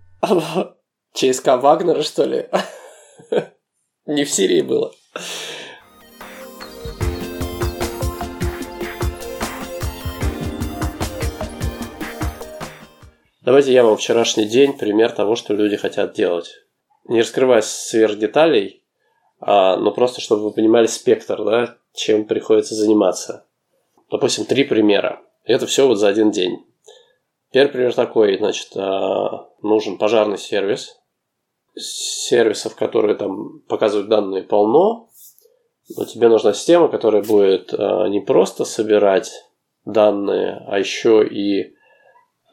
[1.14, 2.48] ЧСК Вагнера, что ли?
[4.06, 4.92] Не в Сирии было.
[13.46, 16.66] Давайте я вам вчерашний день пример того, что люди хотят делать.
[17.04, 18.82] Не раскрывая сверх деталей,
[19.40, 23.46] а, но просто чтобы вы понимали спектр, да, чем приходится заниматься.
[24.10, 25.22] Допустим, три примера.
[25.44, 26.66] Это все вот за один день.
[27.52, 31.00] Первый пример такой, значит, а, нужен пожарный сервис.
[31.76, 35.08] сервисов, которые там показывают данные, полно.
[35.96, 39.32] Но тебе нужна система, которая будет а, не просто собирать
[39.86, 41.75] данные, а еще и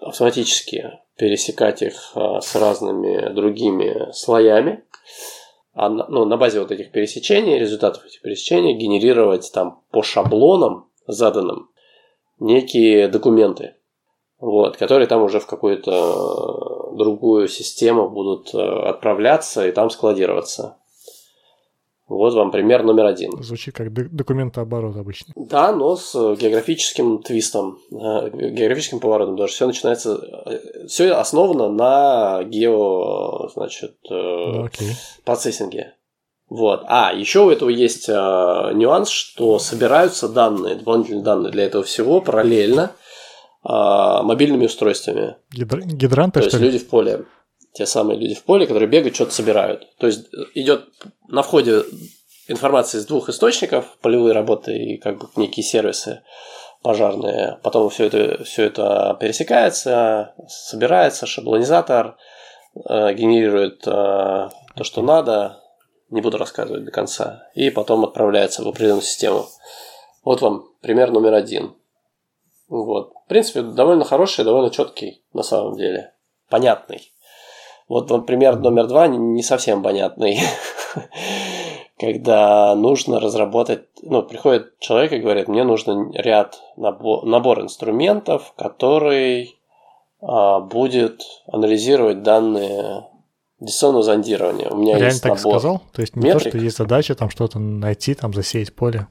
[0.02, 4.84] автоматически пересекать их а, с разными другими слоями.
[5.74, 10.88] А на, ну, на базе вот этих пересечений, результатов этих пересечений, генерировать там по шаблонам
[11.06, 11.70] заданным
[12.38, 13.76] некие документы,
[14.38, 20.76] вот, которые там уже в какую-то другую систему будут э, отправляться и там складироваться.
[22.12, 23.42] Вот вам пример номер один.
[23.42, 25.32] Звучит как документооборот обычно.
[25.34, 29.54] Да, но с географическим твистом, э, географическим поворотом даже.
[29.54, 30.20] Все начинается...
[30.44, 34.70] Э, Все основано на гео, значит, okay.
[34.80, 34.94] Ну,
[35.24, 35.94] процессинге.
[36.50, 36.82] Вот.
[36.86, 38.12] А, еще у этого есть э,
[38.74, 42.92] нюанс, что собираются данные, дополнительные данные для этого всего параллельно
[43.64, 43.68] э,
[44.22, 45.36] мобильными устройствами.
[45.50, 45.80] Гидр...
[45.80, 47.24] Гидранты, То есть люди в поле
[47.72, 49.88] те самые люди в поле, которые бегают, что-то собирают.
[49.98, 50.88] То есть идет
[51.28, 51.82] на входе
[52.48, 56.22] информация из двух источников, полевые работы и как бы некие сервисы
[56.82, 57.58] пожарные.
[57.62, 62.16] Потом все это, все это пересекается, собирается, шаблонизатор
[62.74, 65.60] э, генерирует э, то, что надо,
[66.10, 69.46] не буду рассказывать до конца, и потом отправляется в определенную систему.
[70.24, 71.74] Вот вам пример номер один.
[72.68, 73.12] Вот.
[73.24, 76.14] В принципе, довольно хороший, довольно четкий на самом деле.
[76.48, 77.11] Понятный.
[77.92, 80.40] Вот вам пример номер два не совсем понятный.
[82.00, 89.58] Когда нужно разработать, ну, приходит человек и говорит, мне нужно ряд, набор, набор инструментов, который
[90.22, 93.08] а, будет анализировать данные
[93.60, 94.70] дистанционного зондирования.
[94.70, 95.82] У меня Реально есть так набор сказал?
[95.92, 96.44] То есть не метрик.
[96.44, 99.06] то, что есть задача там что-то найти, там засеять поле?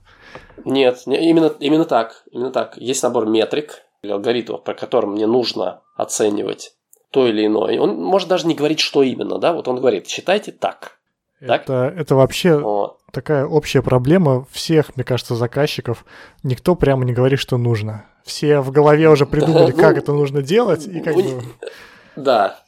[0.65, 2.23] Нет, именно, именно так.
[2.31, 2.79] Именно так.
[2.79, 6.73] Есть набор метрик, алгоритмов, по которым мне нужно оценивать
[7.12, 7.80] то или иное.
[7.80, 10.97] Он может даже не говорить, что именно, да, вот он говорит, считайте так.
[11.45, 11.63] Так?
[11.63, 12.97] Это, это вообще вот.
[13.12, 16.06] такая общая проблема всех, мне кажется, заказчиков.
[16.43, 18.06] Никто прямо не говорит, что нужно.
[18.24, 21.41] Все в голове уже придумали, как это нужно делать, и как бы...
[22.15, 22.60] Да.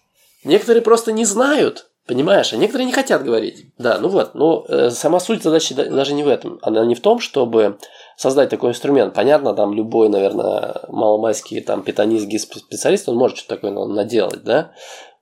[0.44, 3.68] Некоторые просто не знают, понимаешь, а некоторые не хотят говорить.
[3.78, 6.60] Да, ну вот, но э, сама суть задачи даже не в этом.
[6.62, 7.78] Она не в том, чтобы
[8.16, 9.14] создать такой инструмент.
[9.14, 14.72] Понятно, там любой, наверное, маломайский там питанист, специалист, он может что-то такое наделать, да?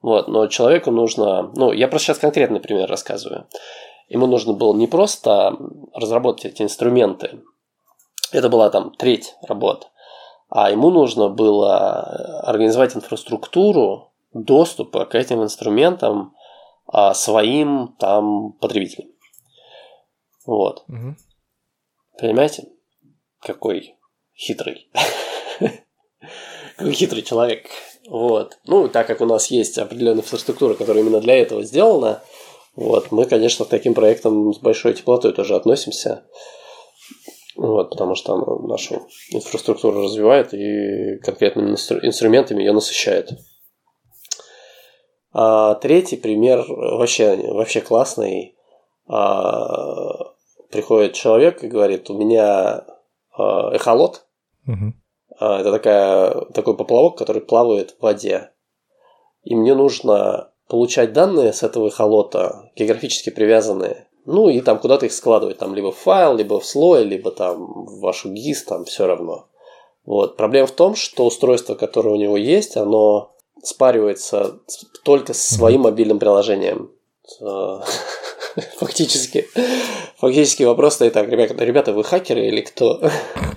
[0.02, 1.52] Вот, но человеку нужно...
[1.56, 3.48] Ну, я просто сейчас конкретный пример рассказываю.
[4.10, 5.56] Ему нужно было не просто
[5.94, 7.42] разработать эти инструменты,
[8.32, 9.90] это была там треть работ,
[10.50, 16.34] а ему нужно было организовать инфраструктуру доступа к этим инструментам
[16.88, 19.12] а, своим там потребителям.
[20.46, 20.84] Вот.
[20.88, 21.16] Угу.
[22.20, 22.68] Понимаете?
[23.42, 23.96] Какой
[24.36, 24.90] хитрый.
[26.78, 27.68] Какой хитрый человек.
[28.08, 28.58] Вот.
[28.66, 32.24] Ну, так как у нас есть определенная инфраструктура, которая именно для этого сделана,
[32.76, 36.26] вот, мы, конечно, к таким проектам с большой теплотой тоже относимся.
[37.58, 43.30] Вот, потому что она нашу инфраструктуру развивает и конкретными инстру- инструментами ее насыщает.
[45.34, 48.56] А третий пример вообще, вообще классный.
[49.08, 50.34] А,
[50.72, 52.86] приходит человек и говорит, у меня
[53.38, 54.26] эхолот.
[54.68, 54.94] Угу.
[55.40, 58.52] Это такая, такой поплавок, который плавает в воде.
[59.44, 64.08] И мне нужно получать данные с этого эхолота, географически привязанные.
[64.26, 67.86] Ну и там куда-то их складывать, там либо в файл, либо в слой, либо там
[67.86, 69.48] в вашу GIS, там все равно.
[70.06, 70.38] Вот.
[70.38, 73.32] Проблема в том, что устройство, которое у него есть, оно
[73.64, 74.60] спаривается
[75.04, 76.92] только с своим мобильным приложением.
[78.78, 79.48] Фактически.
[80.18, 83.02] Фактически вопрос стоит так, ребята, ребята, вы хакеры или кто?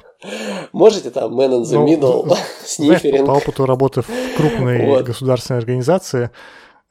[0.73, 3.27] Можете там man in the ну, middle, сниферинг?
[3.27, 5.05] По опыту работы в крупной вот.
[5.05, 6.31] государственной организации,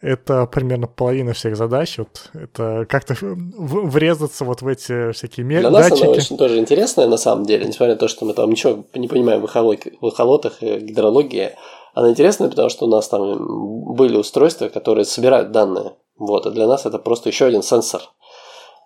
[0.01, 1.97] это примерно половина всех задач.
[1.97, 5.61] Вот это как-то врезаться вот в эти всякие меры.
[5.61, 6.05] Для нас датчики.
[6.05, 9.07] она очень тоже интересная на самом деле, несмотря на то, что мы там ничего не
[9.07, 11.51] понимаем в, в эхолотах и гидрологии.
[11.93, 15.93] Она интересная, потому что у нас там были устройства, которые собирают данные.
[16.17, 18.01] Вот, а для нас это просто еще один сенсор.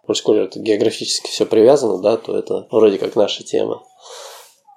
[0.06, 3.84] Поскольку это географически все привязано, да, то это вроде как наша тема.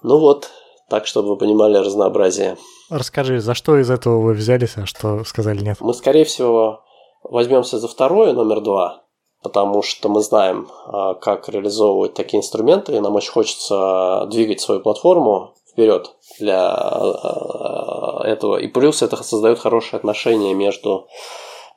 [0.03, 0.51] Ну вот,
[0.89, 2.57] так, чтобы вы понимали разнообразие.
[2.91, 5.77] Расскажи, за что из этого вы взялись, а что сказали нет?
[5.81, 6.83] Мы, скорее всего,
[7.23, 9.05] возьмемся за второе, номер два,
[9.43, 14.81] потому что мы знаем, а, как реализовывать такие инструменты, и нам очень хочется двигать свою
[14.81, 16.11] платформу вперед
[16.41, 18.57] для а, этого.
[18.57, 21.07] И плюс это создает хорошие отношения между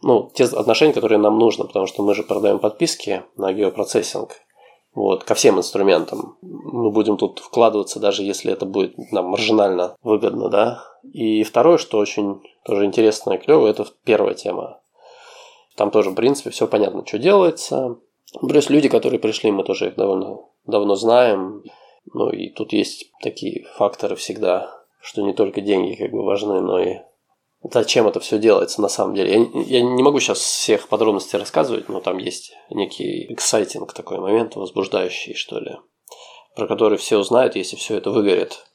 [0.03, 4.31] ну, те отношения, которые нам нужно, потому что мы же продаем подписки на геопроцессинг.
[4.93, 6.37] Вот, ко всем инструментам.
[6.41, 10.83] Мы будем тут вкладываться, даже если это будет нам маржинально выгодно, да.
[11.13, 14.81] И второе, что очень тоже интересно и клево, это первая тема.
[15.75, 17.97] Там тоже, в принципе, все понятно, что делается.
[18.41, 20.37] Плюс люди, которые пришли, мы тоже их довольно
[20.67, 21.63] давно знаем.
[22.13, 24.69] Ну и тут есть такие факторы всегда,
[25.01, 26.97] что не только деньги как бы важны, но и
[27.71, 29.49] зачем это все делается на самом деле.
[29.53, 34.55] Я, я не могу сейчас всех подробностей рассказывать, но там есть некий эксайтинг такой момент,
[34.55, 35.77] возбуждающий, что ли,
[36.55, 38.65] про который все узнают, если все это выгорит.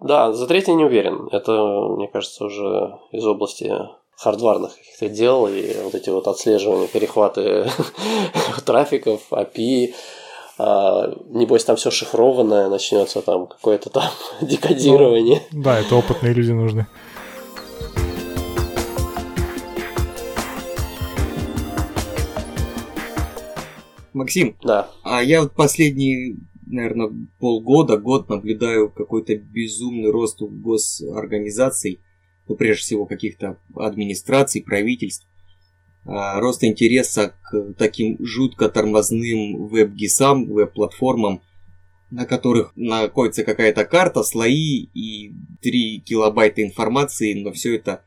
[0.00, 1.28] Да, за третий не уверен.
[1.30, 3.72] Это, мне кажется, уже из области
[4.16, 7.70] хардварных каких-то дел и вот эти вот отслеживания, перехваты
[8.64, 9.94] трафиков, API,
[10.58, 14.10] а, небось там все шифрованное, начнется там какое-то там
[14.40, 15.42] декодирование.
[15.50, 16.86] Ну, да, это опытные люди нужны.
[24.22, 24.90] Максим, да.
[25.02, 32.00] а я вот последние, наверное, полгода, год наблюдаю какой-то безумный рост госорганизаций,
[32.48, 35.26] ну, прежде всего, каких-то администраций, правительств,
[36.04, 41.42] а, рост интереса к таким жутко тормозным веб-гисам, веб-платформам,
[42.10, 45.32] на которых находится какая-то карта, слои и
[45.62, 48.04] 3 килобайта информации, но все это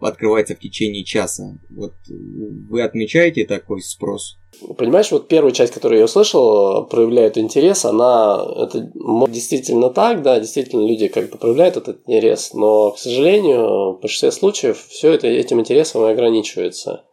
[0.00, 1.58] открывается в течение часа.
[1.70, 4.38] Вот вы отмечаете такой спрос?
[4.76, 8.90] Понимаешь, вот первую часть, которую я услышал, проявляет интерес, она это
[9.28, 14.32] действительно так, да, действительно люди как бы проявляют этот интерес, но, к сожалению, в большинстве
[14.32, 17.04] случаев все это этим интересом и ограничивается.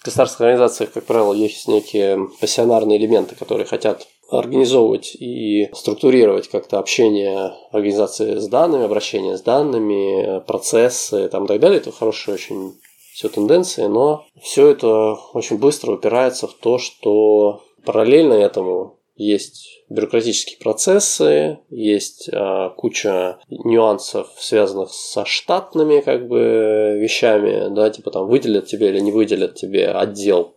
[0.00, 6.78] В государственных организациях, как правило, есть некие пассионарные элементы, которые хотят организовывать и структурировать как-то
[6.78, 11.78] общение организации с данными, обращение с данными, процессы там, и так далее.
[11.78, 12.74] Это хорошие очень
[13.12, 20.58] все тенденции, но все это очень быстро упирается в то, что параллельно этому есть бюрократические
[20.58, 28.66] процессы, есть а, куча нюансов, связанных со штатными как бы вещами, да, типа там выделят
[28.66, 30.54] тебе или не выделят тебе отдел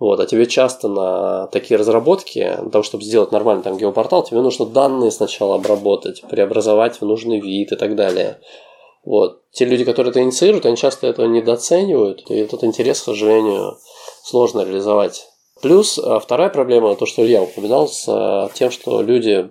[0.00, 4.40] вот, а тебе часто на такие разработки, для того, чтобы сделать нормальный там геопортал, тебе
[4.40, 8.38] нужно данные сначала обработать, преобразовать в нужный вид и так далее.
[9.04, 9.42] Вот.
[9.52, 13.76] Те люди, которые это инициируют, они часто этого недооценивают, и этот интерес, к сожалению,
[14.24, 15.26] сложно реализовать.
[15.60, 19.50] Плюс а, вторая проблема, то, что Илья упоминал, с а, тем, что люди,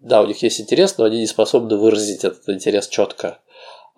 [0.00, 3.38] да, у них есть интерес, но они не способны выразить этот интерес четко.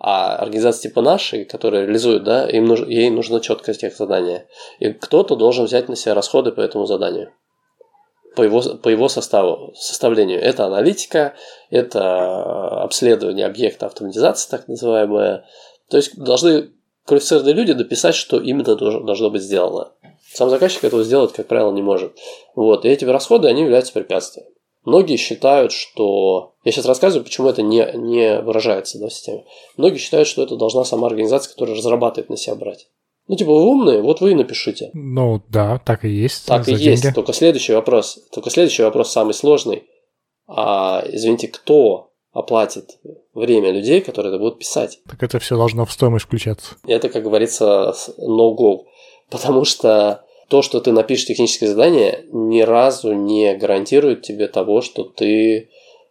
[0.05, 4.49] А организации типа нашей, которые реализуют, да, им нужно, ей нужна четкость их задания.
[4.81, 7.33] И кто-то должен взять на себя расходы по этому заданию.
[8.35, 10.41] По его, по его составу, составлению.
[10.41, 11.35] Это аналитика,
[11.71, 15.45] это обследование объекта автоматизации, так называемое.
[15.88, 16.73] То есть должны
[17.07, 19.93] квалифицированные люди дописать, что именно должно быть сделано.
[20.33, 22.17] Сам заказчик этого сделать, как правило, не может.
[22.57, 22.85] Вот.
[22.85, 24.49] И эти расходы, они являются препятствием.
[24.85, 26.55] Многие считают, что...
[26.64, 29.45] Я сейчас рассказываю, почему это не, не выражается да, в системе.
[29.77, 32.88] Многие считают, что это должна сама организация, которая разрабатывает на себя брать.
[33.29, 34.90] Ну, типа, вы умные, вот вы и напишите.
[34.95, 36.47] Ну, да, так и есть.
[36.47, 36.88] Так и деньги.
[36.88, 37.14] есть.
[37.14, 38.18] Только следующий вопрос.
[38.33, 39.85] Только следующий вопрос самый сложный.
[40.49, 42.99] А, извините, кто оплатит
[43.35, 44.99] время людей, которые это будут писать?
[45.09, 46.75] Так это все должно в стоимость включаться.
[46.87, 48.81] Это, как говорится, no-go.
[49.31, 55.03] Потому что то, что ты напишешь техническое задание, ни разу не гарантирует тебе того, что
[55.03, 55.71] ты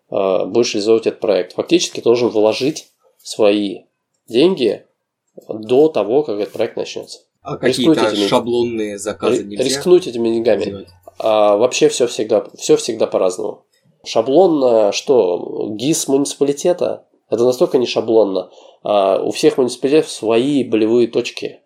[0.10, 1.54] э, будешь реализовывать этот проект.
[1.54, 2.88] Фактически ты должен вложить
[3.22, 3.82] свои
[4.28, 4.84] деньги
[5.48, 7.20] до того, как этот проект начнется.
[7.44, 10.88] А какие-то этими, шаблонные заказы нельзя Рискнуть этими деньгами.
[11.20, 13.66] А, вообще все всегда, все всегда по-разному.
[14.04, 15.68] Шаблонно что?
[15.70, 17.06] ГИС муниципалитета?
[17.30, 18.50] Это настолько не шаблонно.
[18.82, 21.61] А, у всех муниципалитетов свои болевые точки.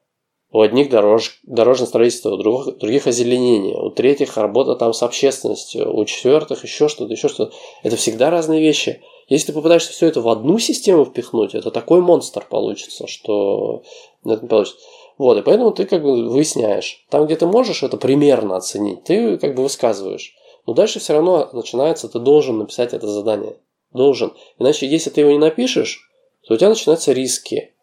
[0.55, 5.93] У одних дорож, дорожное строительство, у других, других озеленение, у третьих работа там с общественностью,
[5.93, 7.53] у четвертых еще что-то, еще что-то.
[7.83, 9.01] Это всегда разные вещи.
[9.27, 13.83] Если ты попытаешься все это в одну систему впихнуть, это такой монстр получится, что
[14.23, 14.79] это не получится.
[15.17, 17.05] Вот, и поэтому ты как бы выясняешь.
[17.09, 20.35] Там, где ты можешь это примерно оценить, ты как бы высказываешь.
[20.65, 23.57] Но дальше все равно начинается, ты должен написать это задание.
[23.91, 24.31] Должен.
[24.57, 26.09] Иначе, если ты его не напишешь,
[26.47, 27.74] то у тебя начинаются риски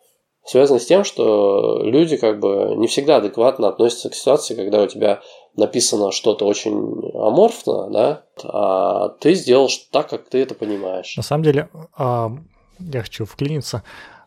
[0.44, 4.86] связано с тем, что люди как бы не всегда адекватно относятся к ситуации, когда у
[4.86, 5.20] тебя
[5.56, 6.72] написано что-то очень
[7.14, 11.16] аморфно, да, а ты сделал так, как ты это понимаешь.
[11.16, 12.32] На самом деле, а,
[12.78, 13.82] я хочу вклиниться.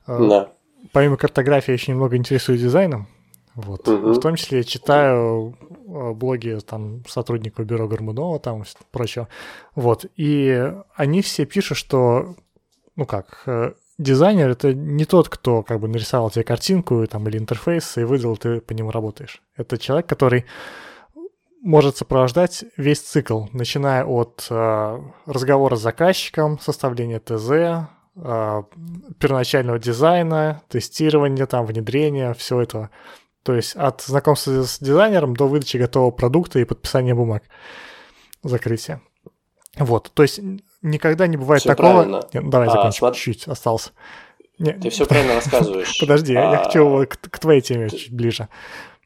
[0.06, 0.50] А, да.
[0.92, 3.08] Помимо картографии, я очень немного интересуюсь дизайном.
[3.56, 3.88] Вот.
[3.88, 4.14] Угу.
[4.14, 5.58] В том числе я читаю
[5.88, 9.28] а, блоги там сотрудников бюро Гармунова, там и прочего.
[9.74, 10.06] Вот.
[10.16, 12.36] И они все пишут, что,
[12.96, 17.38] ну как, э, дизайнер это не тот, кто как бы нарисовал тебе картинку там, или
[17.38, 19.42] интерфейс и выдал, ты по нему работаешь.
[19.56, 20.46] Это человек, который
[21.62, 28.64] может сопровождать весь цикл, начиная от э, разговора с заказчиком, составления ТЗ, э,
[29.20, 32.92] первоначального дизайна, тестирования, там, внедрения, все это
[33.42, 37.44] То есть от знакомства с дизайнером до выдачи готового продукта и подписания бумаг.
[38.44, 39.02] Закрытие.
[39.78, 40.40] Вот, то есть
[40.90, 41.94] никогда не бывает Всё такого...
[42.04, 42.22] правильно.
[42.34, 43.92] Нет, давай А, закончим, смотри- чуть-чуть остался.
[44.60, 46.00] Не, Ты все правильно рассказываешь.
[46.00, 48.48] Подожди, я А, хочу к, к твоей теме чуть ближе.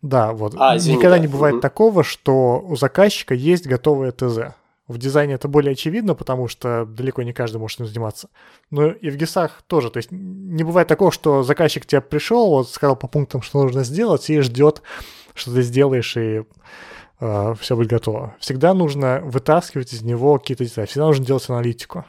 [0.02, 0.54] Да, вот.
[0.58, 1.22] А, извини, Никогда да.
[1.22, 1.62] не бывает Мгм.
[1.62, 4.54] такого, что у заказчика есть готовое ТЗ.
[4.88, 8.30] В дизайне это более очевидно, потому что далеко не каждый может им заниматься.
[8.72, 9.92] Но и в ГИСах тоже.
[9.92, 13.84] То есть не бывает такого, что заказчик тебе пришел, вот сказал по пунктам, что нужно
[13.84, 14.82] сделать, и ждет,
[15.36, 16.44] что ты сделаешь, и
[17.20, 18.36] все будет готово.
[18.40, 20.86] Всегда нужно вытаскивать из него какие-то детали.
[20.86, 22.06] Всегда нужно делать аналитику.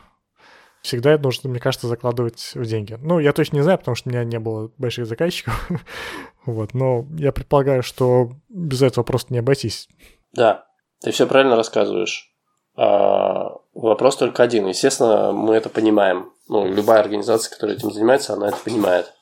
[0.82, 2.96] Всегда это нужно, мне кажется, закладывать в деньги.
[3.00, 5.68] Ну, я точно не знаю, потому что у меня не было больших заказчиков.
[6.46, 9.88] вот, но я предполагаю, что без этого просто не обойтись.
[10.32, 10.66] Да,
[11.02, 12.32] ты все правильно рассказываешь.
[12.76, 14.68] А, вопрос только один.
[14.68, 16.32] Естественно, мы это понимаем.
[16.48, 19.12] Ну, любая организация, которая этим занимается, она это понимает.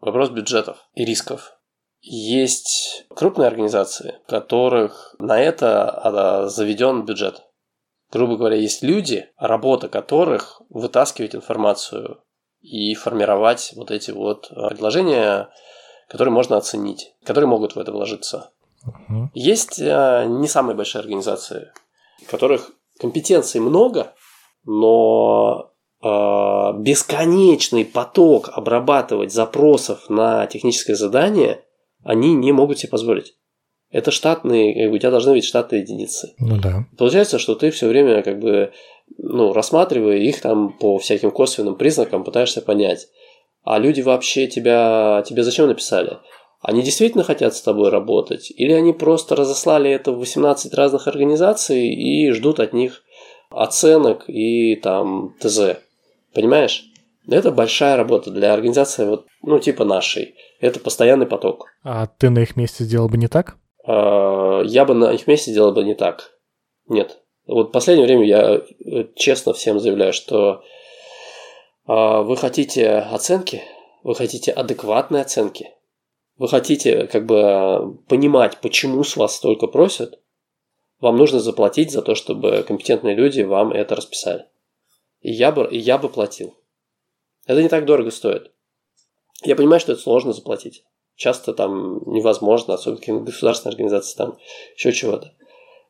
[0.00, 1.55] Вопрос бюджетов и рисков.
[2.00, 7.42] Есть крупные организации, у которых на это а, заведен бюджет.
[8.12, 12.22] Грубо говоря, есть люди, работа которых вытаскивать информацию
[12.60, 15.48] и формировать вот эти вот а, предложения,
[16.08, 18.52] которые можно оценить, которые могут в это вложиться.
[18.84, 19.32] Мгм.
[19.34, 21.72] Есть э, не самые большие организации,
[22.24, 22.70] в которых
[23.00, 24.14] компетенций много,
[24.64, 25.72] но
[26.02, 31.65] бесконечный поток обрабатывать запросов на техническое задание
[32.06, 33.34] они не могут себе позволить.
[33.90, 36.34] Это штатные, как бы, у тебя должны быть штатные единицы.
[36.38, 36.86] Ну да.
[36.96, 38.72] Получается, что ты все время как бы
[39.18, 43.08] ну, рассматривая их там по всяким косвенным признакам, пытаешься понять.
[43.62, 46.18] А люди вообще тебя, тебе зачем написали?
[46.62, 48.50] Они действительно хотят с тобой работать?
[48.50, 53.02] Или они просто разослали это в 18 разных организаций и ждут от них
[53.50, 55.78] оценок и там ТЗ?
[56.34, 56.84] Понимаешь?
[57.28, 60.34] Это большая работа для организации, вот, ну, типа нашей.
[60.60, 61.66] Это постоянный поток.
[61.82, 63.56] А ты на их месте сделал бы не так?
[63.86, 66.32] А, Я бы на их месте делал бы не так.
[66.88, 67.18] Нет.
[67.46, 70.62] Вот в последнее время я э, честно всем заявляю, что
[71.86, 73.62] а, вы хотите оценки,
[74.02, 75.70] вы хотите адекватные оценки,
[76.36, 80.20] вы хотите как бы понимать, почему с вас столько просят,
[81.00, 84.46] вам нужно заплатить за то, чтобы компетентные люди вам это расписали.
[85.20, 86.56] И я бы, и я бы платил.
[87.46, 88.50] Это не так дорого стоит.
[89.42, 90.84] Я понимаю, что это сложно заплатить.
[91.16, 94.36] Часто там невозможно, особенно какие-нибудь государственные организации, там
[94.76, 95.32] еще чего-то.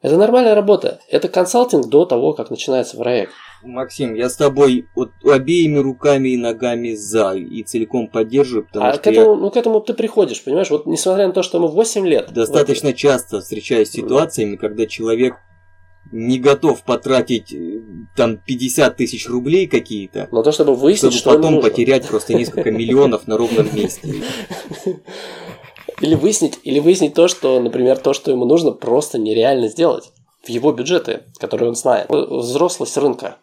[0.03, 1.01] Это нормальная работа.
[1.11, 3.33] Это консалтинг до того, как начинается проект.
[3.65, 8.93] Максим, я с тобой вот обеими руками и ногами за и целиком поддерживаю, потому а
[8.93, 10.71] что к этому, ну, к этому ты приходишь, понимаешь?
[10.71, 12.27] Вот несмотря на то, что мы 8 лет...
[12.29, 15.37] я достаточно часто встречаюсь с ситуациями, когда человек
[16.13, 17.81] не готов потратить э,
[18.17, 21.71] там 50 тысяч рублей какие-то, Но то, чтобы выяснить, чтобы что ему потом нужно.
[21.71, 24.23] потерять просто несколько миллионов на ровном месте.
[26.01, 30.49] Или выяснить, или выяснить то, что, например, то, что ему нужно, просто нереально сделать в
[30.51, 32.09] его бюджеты, которые он знает.
[32.11, 33.39] Взрослость рынка.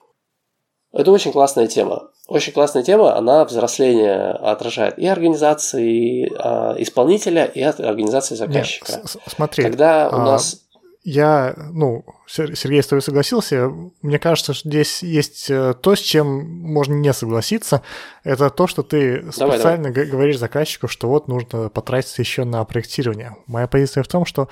[0.92, 2.12] Это очень классная тема.
[2.28, 8.92] Очень классная тема, она взросление отражает и организации а, исполнителя, и от организации Нет, заказчика.
[9.06, 10.62] с- смотри, Когда у а, нас...
[11.04, 13.70] я, ну, Сер- Сергей с тобой согласился.
[14.02, 16.28] Мне кажется, что здесь есть э, то, с чем
[16.62, 17.82] можно не согласиться.
[18.24, 22.64] Это то, что ты Давай, специально г- говоришь заказчику, что вот нужно потратиться еще на
[22.64, 23.36] проектирование.
[23.48, 24.48] Моя позиция в том, что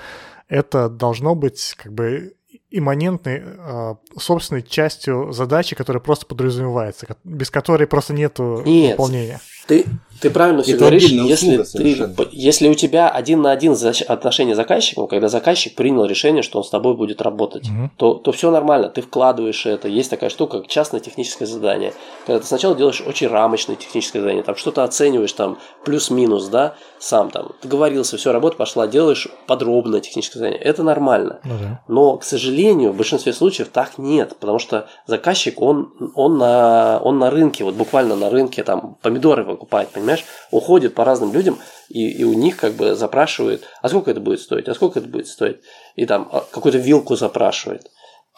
[0.48, 2.34] это должно быть как бы
[2.70, 8.92] имманентной, э, собственной частью задачи, которая просто подразумевается, без которой просто нету Нет.
[8.92, 9.40] выполнения.
[9.66, 9.84] Ты,
[10.22, 12.14] ты правильно все Это говоришь, если, ты, совершенно.
[12.30, 13.76] если у тебя один на один
[14.08, 17.90] отношение с заказчиком, когда заказчик принял решение, что он с тобой будет работать, Мгм.
[17.96, 19.88] то, то все нормально, ты вкладываешь это.
[19.88, 21.92] Есть такая штука, как частное техническое задание.
[22.24, 27.30] Когда ты сначала делаешь очень рамочное техническое задание, там что-то оцениваешь там плюс-минус, да, сам
[27.30, 30.60] там договорился, все, работа пошла, делаешь подробное техническое задание.
[30.60, 31.40] Это нормально.
[31.44, 31.80] Ну да.
[31.88, 37.18] Но, к сожалению, в большинстве случаев так нет, потому что заказчик, он, он, на, он
[37.18, 40.11] на рынке, вот буквально на рынке там помидоры выкупает, понимаешь?
[40.50, 41.58] Он ходит по разным людям,
[41.88, 45.08] и, и у них как бы запрашивает, а сколько это будет стоить, а сколько это
[45.08, 45.58] будет стоить,
[45.96, 47.90] и там а, какую-то вилку запрашивает,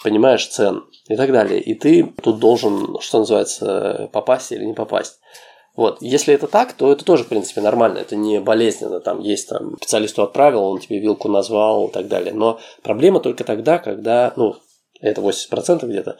[0.02, 1.60] понимаешь, цен и так далее.
[1.60, 5.20] И ты тут должен, что называется, попасть или не попасть.
[5.76, 9.48] Вот, если это так, то это тоже, в принципе, нормально, это не болезненно, там есть
[9.48, 12.32] там специалисту отправил, он тебе вилку назвал и так далее.
[12.32, 14.56] Но проблема только тогда, когда, ну,
[15.00, 16.16] это 80% где-то,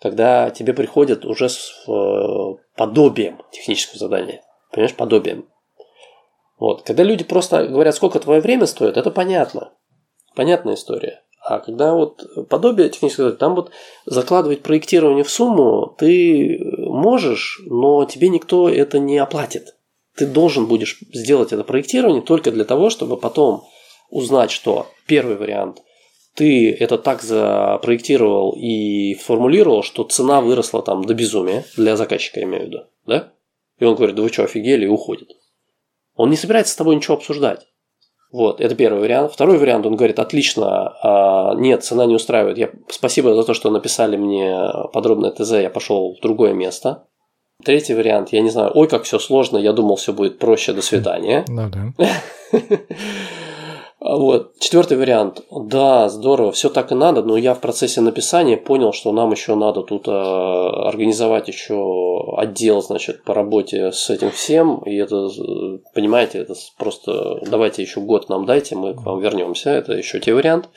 [0.00, 4.42] когда тебе приходят уже с э, подобием технического задания.
[4.72, 5.46] Понимаешь, подобием.
[6.58, 6.82] Вот.
[6.82, 9.72] Когда люди просто говорят, сколько твое время стоит, это понятно.
[10.34, 11.22] Понятная история.
[11.44, 13.72] А когда вот подобие технического там вот
[14.06, 19.74] закладывать проектирование в сумму ты можешь, но тебе никто это не оплатит.
[20.16, 23.64] ты должен будешь сделать это проектирование только для того, чтобы потом
[24.10, 25.82] узнать, что первый вариант
[26.34, 32.46] ты это так запроектировал и формулировал, что цена выросла там до безумия для заказчика, я
[32.46, 33.32] имею в виду, да?
[33.82, 35.28] И он говорит, да вы что, офигели, и уходит.
[36.14, 37.66] Он не собирается с тобой ничего обсуждать.
[38.30, 39.32] Вот, это первый вариант.
[39.32, 42.58] Второй вариант, он говорит, отлично, а, нет, цена не устраивает.
[42.58, 44.56] Я, спасибо за то, что написали мне
[44.92, 47.08] подробное ТЗ, я пошел в другое место.
[47.64, 50.80] Третий вариант, я не знаю, ой, как все сложно, я думал, все будет проще, до
[50.80, 51.44] свидания.
[51.48, 51.92] Ну да.
[54.04, 54.58] А вот.
[54.58, 55.42] Четвертый вариант.
[55.50, 59.54] Да, здорово, все так и надо, но я в процессе написания понял, что нам еще
[59.54, 64.78] надо тут э, организовать еще отдел, значит, по работе с этим всем.
[64.86, 65.28] И это,
[65.94, 69.70] понимаете, это просто давайте еще год нам дайте, мы к вам вернемся.
[69.70, 70.68] Это еще те вариант.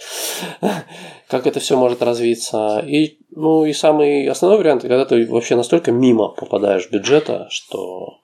[1.27, 2.83] Как это все может развиться.
[2.85, 8.19] И, ну, и самый основной вариант, когда ты вообще настолько мимо попадаешь бюджета, что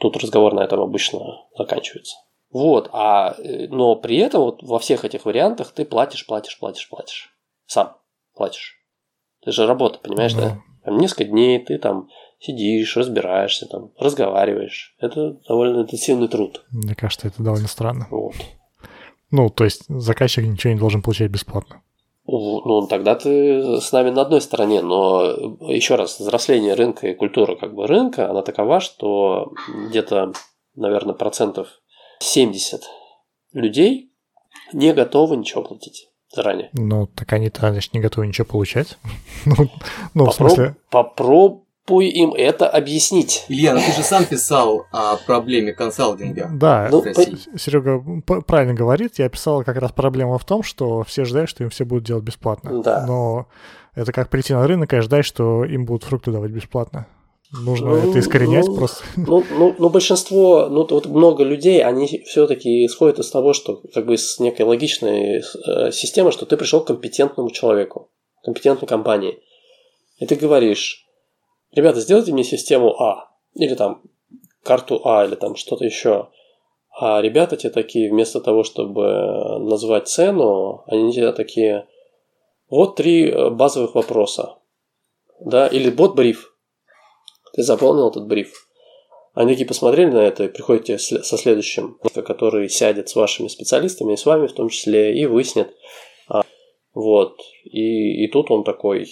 [0.00, 2.16] тут разговор на этом обычно заканчивается.
[2.50, 6.88] Вот, а, э, но при этом вот во всех этих вариантах ты платишь, платишь, платишь,
[6.88, 7.30] платишь.
[7.66, 7.96] Сам
[8.34, 8.76] платишь.
[9.42, 10.40] Это же работа, понимаешь, да?
[10.40, 10.58] да?
[10.84, 14.96] Там несколько дней ты там сидишь, разбираешься, там, разговариваешь.
[14.98, 16.64] Это довольно интенсивный труд.
[16.70, 18.06] Мне кажется, это довольно странно.
[18.10, 18.34] Вот.
[19.30, 21.82] Ну, то есть заказчик ничего не должен получать бесплатно.
[22.26, 25.22] Ну, тогда ты с нами на одной стороне, но
[25.68, 29.52] еще раз, взросление рынка и культура как бы рынка, она такова, что
[29.88, 30.32] где-то,
[30.76, 31.68] наверное, процентов
[32.20, 32.82] 70
[33.52, 34.12] людей
[34.72, 36.70] не готовы ничего платить заранее.
[36.72, 38.98] Ну, так они-то, значит, не готовы ничего получать.
[39.44, 39.68] ну,
[40.14, 40.32] ну Попроб...
[40.32, 40.76] в смысле...
[40.90, 43.46] Попробуй им это объяснить.
[43.48, 46.48] Илья, ну ты же сам писал о проблеме консалтинга.
[46.52, 47.58] Да, ну, по...
[47.58, 48.00] Серега
[48.42, 49.18] правильно говорит.
[49.18, 52.22] Я писал как раз проблема в том, что все ждают, что им все будут делать
[52.22, 52.82] бесплатно.
[52.82, 53.04] Да.
[53.06, 53.48] Но
[53.94, 57.06] это как прийти на рынок и ждать, что им будут фрукты давать бесплатно.
[57.52, 59.04] Нужно ну, это искоренять ну, просто.
[59.16, 64.06] Ну, ну, ну, большинство, ну, вот много людей, они все-таки исходят из того, что как
[64.06, 68.10] бы из некой логичной э, системы, что ты пришел к компетентному человеку,
[68.44, 69.42] компетентной компании.
[70.18, 71.08] И ты говоришь,
[71.72, 74.02] ребята, сделайте мне систему А, или там
[74.62, 76.28] карту А, или там что-то еще.
[77.00, 81.88] А ребята те такие, вместо того, чтобы назвать цену, они тебе такие,
[82.68, 84.58] вот три э, базовых вопроса.
[85.40, 86.49] Да, или бот-бриф
[87.52, 88.52] ты заполнил этот бриф.
[89.32, 94.16] Они такие посмотрели на это и приходите со следующим, который сядет с вашими специалистами и
[94.16, 95.72] с вами в том числе и выяснит.
[96.28, 96.42] А,
[96.94, 97.38] вот.
[97.64, 99.06] И, и тут он такой,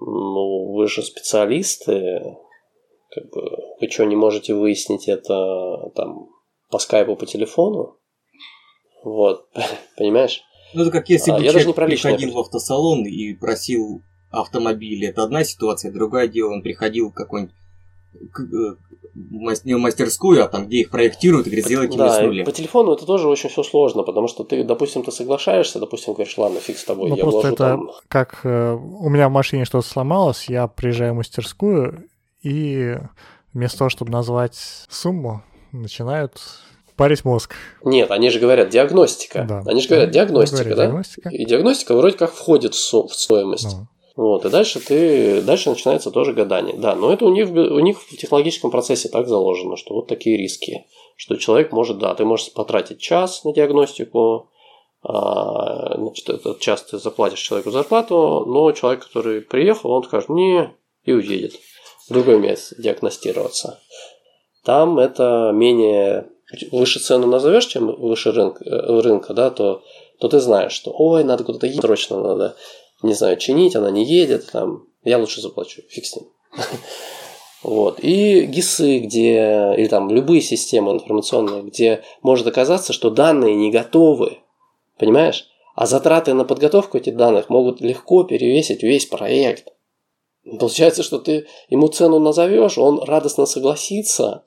[0.00, 2.36] ну, вы же специалисты,
[3.10, 6.28] как бы, вы что, не можете выяснить это там
[6.70, 7.98] по скайпу, по телефону?
[9.04, 9.48] Вот,
[9.96, 10.42] понимаешь?
[10.74, 14.02] Ну, это как если а, бы я человек даже не приходил в автосалон и просил
[14.40, 15.08] автомобиле.
[15.08, 17.54] Это одна ситуация, другое дело, он приходил в какой-нибудь
[18.14, 18.76] э,
[19.64, 22.44] не в мастерскую, а там, где их проектируют, и говорит, сделайте да, с нуля.
[22.44, 26.36] по телефону это тоже очень все сложно, потому что ты, допустим, ты соглашаешься, допустим, говоришь,
[26.36, 27.90] ладно, фиг с тобой, ну, я просто это там...
[28.08, 32.08] как э, у меня в машине что-то сломалось, я приезжаю в мастерскую,
[32.42, 32.96] и
[33.52, 34.58] вместо того, чтобы назвать
[34.88, 36.40] сумму, начинают
[36.96, 37.54] парить мозг.
[37.84, 39.44] Нет, они же говорят диагностика.
[39.48, 39.62] Да.
[39.66, 40.84] Они же говорят диагностика, говорят, да?
[40.84, 41.28] Диагностика.
[41.30, 43.76] И диагностика вроде как входит в, со- в стоимость.
[43.76, 43.86] Ну.
[44.16, 46.76] Вот, и дальше ты, дальше начинается тоже гадание.
[46.76, 50.36] Да, но это у них, у них в технологическом процессе так заложено, что вот такие
[50.36, 50.86] риски.
[51.16, 54.50] Что человек может, да, ты можешь потратить час на диагностику,
[55.02, 60.70] а, значит, этот час ты заплатишь человеку зарплату, но человек, который приехал, он скажет не
[61.04, 61.54] и уедет
[62.08, 63.80] в другое место диагностироваться.
[64.64, 66.30] Там это менее
[66.72, 69.82] выше цену назовешь, чем выше рынка, э, рынка да, то,
[70.20, 72.56] то ты знаешь, что ой, надо куда-то ехать, срочно надо
[73.04, 76.26] не знаю, чинить, она не едет, там, я лучше заплачу, фиг с ним.
[77.62, 77.98] Вот.
[78.00, 84.40] И ГИСы, где, или там любые системы информационные, где может оказаться, что данные не готовы,
[84.98, 85.48] понимаешь?
[85.74, 89.72] А затраты на подготовку этих данных могут легко перевесить весь проект.
[90.44, 94.44] Получается, что ты ему цену назовешь, он радостно согласится,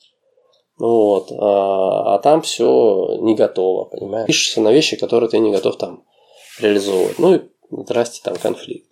[0.78, 4.28] вот, а, а там все не готово, понимаешь?
[4.28, 6.04] Пишешься на вещи, которые ты не готов там
[6.60, 7.18] реализовывать.
[7.18, 8.88] Ну и Здрасте, там конфликт.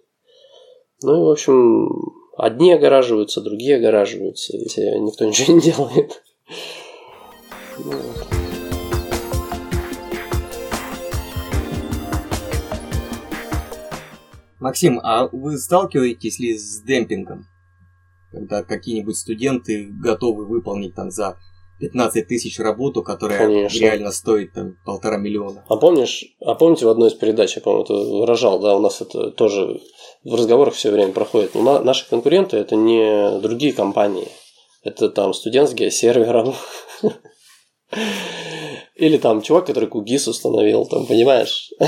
[1.03, 1.89] Ну и, в общем,
[2.38, 6.23] одни огораживаются, другие огораживаются, если никто ничего не делает.
[14.59, 17.45] Максим, а вы сталкиваетесь ли с демпингом?
[18.32, 21.38] Когда какие-нибудь студенты готовы выполнить там за
[21.80, 23.80] 15 тысяч работу, которая Конечно.
[23.80, 25.65] реально стоит там, полтора миллиона.
[25.67, 29.01] А помнишь, а помните в одной из передач, я, по-моему, это выражал, да, у нас
[29.01, 29.82] это тоже
[30.23, 31.55] в разговорах все время проходит.
[31.55, 34.28] Но наши конкуренты это не другие компании,
[34.84, 36.55] Это там студент с геосервером.
[38.95, 41.71] Или там чувак, который кугис установил, там, понимаешь?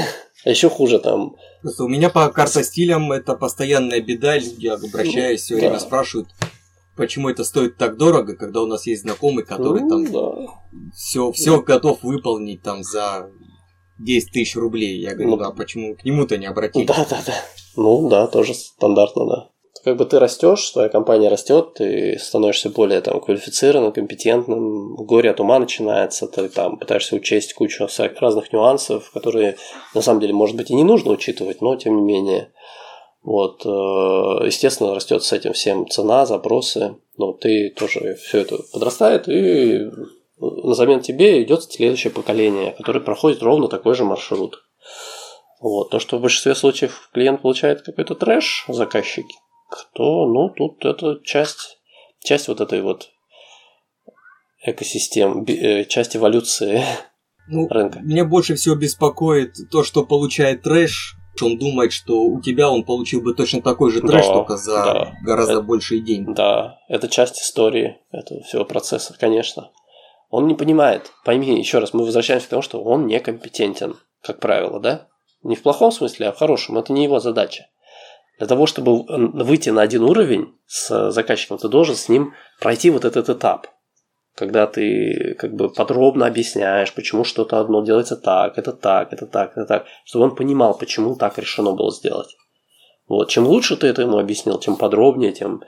[0.45, 1.35] А еще хуже там.
[1.61, 6.29] Просто у меня по картостилям это постоянная беда, я обращаюсь, все время спрашивают,
[6.97, 10.53] почему это стоит так дорого, когда у нас есть знакомый, который ну, там да.
[10.95, 11.63] все, все да.
[11.63, 13.29] готов выполнить там за
[13.99, 14.99] 10 тысяч рублей.
[14.99, 16.93] Я говорю, ну, а почему к нему-то не обратиться?
[16.93, 17.33] Да, да, да.
[17.75, 19.49] Ну да, тоже стандартно, да
[19.87, 25.39] как бы ты растешь, твоя компания растет, ты становишься более там квалифицированным, компетентным, горе от
[25.39, 27.87] ума начинается, ты там пытаешься учесть кучу
[28.19, 29.55] разных нюансов, которые
[29.95, 32.51] на самом деле, может быть, и не нужно учитывать, но тем не менее.
[33.27, 39.27] Вот, э, естественно, растет с этим всем цена, запросы, но ты тоже все это подрастает,
[39.27, 39.91] и
[40.37, 44.63] на замену тебе идет следующее поколение, которое проходит ровно такой же маршрут.
[45.59, 45.89] Вот.
[45.89, 49.35] То, что в большинстве случаев клиент получает какой-то трэш, заказчики,
[49.69, 51.79] кто, ну, тут это часть,
[52.23, 53.09] часть вот этой вот
[54.63, 56.81] экосистем, э, часть эволюции
[57.49, 57.99] ну, рынка.
[57.99, 61.16] Меня больше всего беспокоит то, что получает трэш.
[61.41, 64.83] Он думает, что у тебя он получил бы точно такой же трэш, да, только за
[64.83, 65.13] да.
[65.23, 66.33] гораздо это, большие деньги.
[66.33, 69.71] Да, это часть истории этого всего процесса, конечно.
[70.29, 71.11] Он не понимает.
[71.23, 75.07] Пойми, еще раз, мы возвращаемся к тому, что он некомпетентен, как правило, да?
[75.43, 76.77] Не в плохом смысле, а в хорошем.
[76.77, 77.67] Это не его задача.
[78.37, 83.05] Для того, чтобы выйти на один уровень с заказчиком, ты должен с ним пройти вот
[83.05, 83.67] этот этап.
[84.37, 89.51] Когда ты как бы подробно объясняешь, почему что-то одно делается так, это так, это так,
[89.57, 92.37] это так, чтобы он понимал, почему так решено было сделать.
[93.07, 93.29] Вот.
[93.29, 95.63] Чем лучше ты это ему объяснил, тем подробнее, тем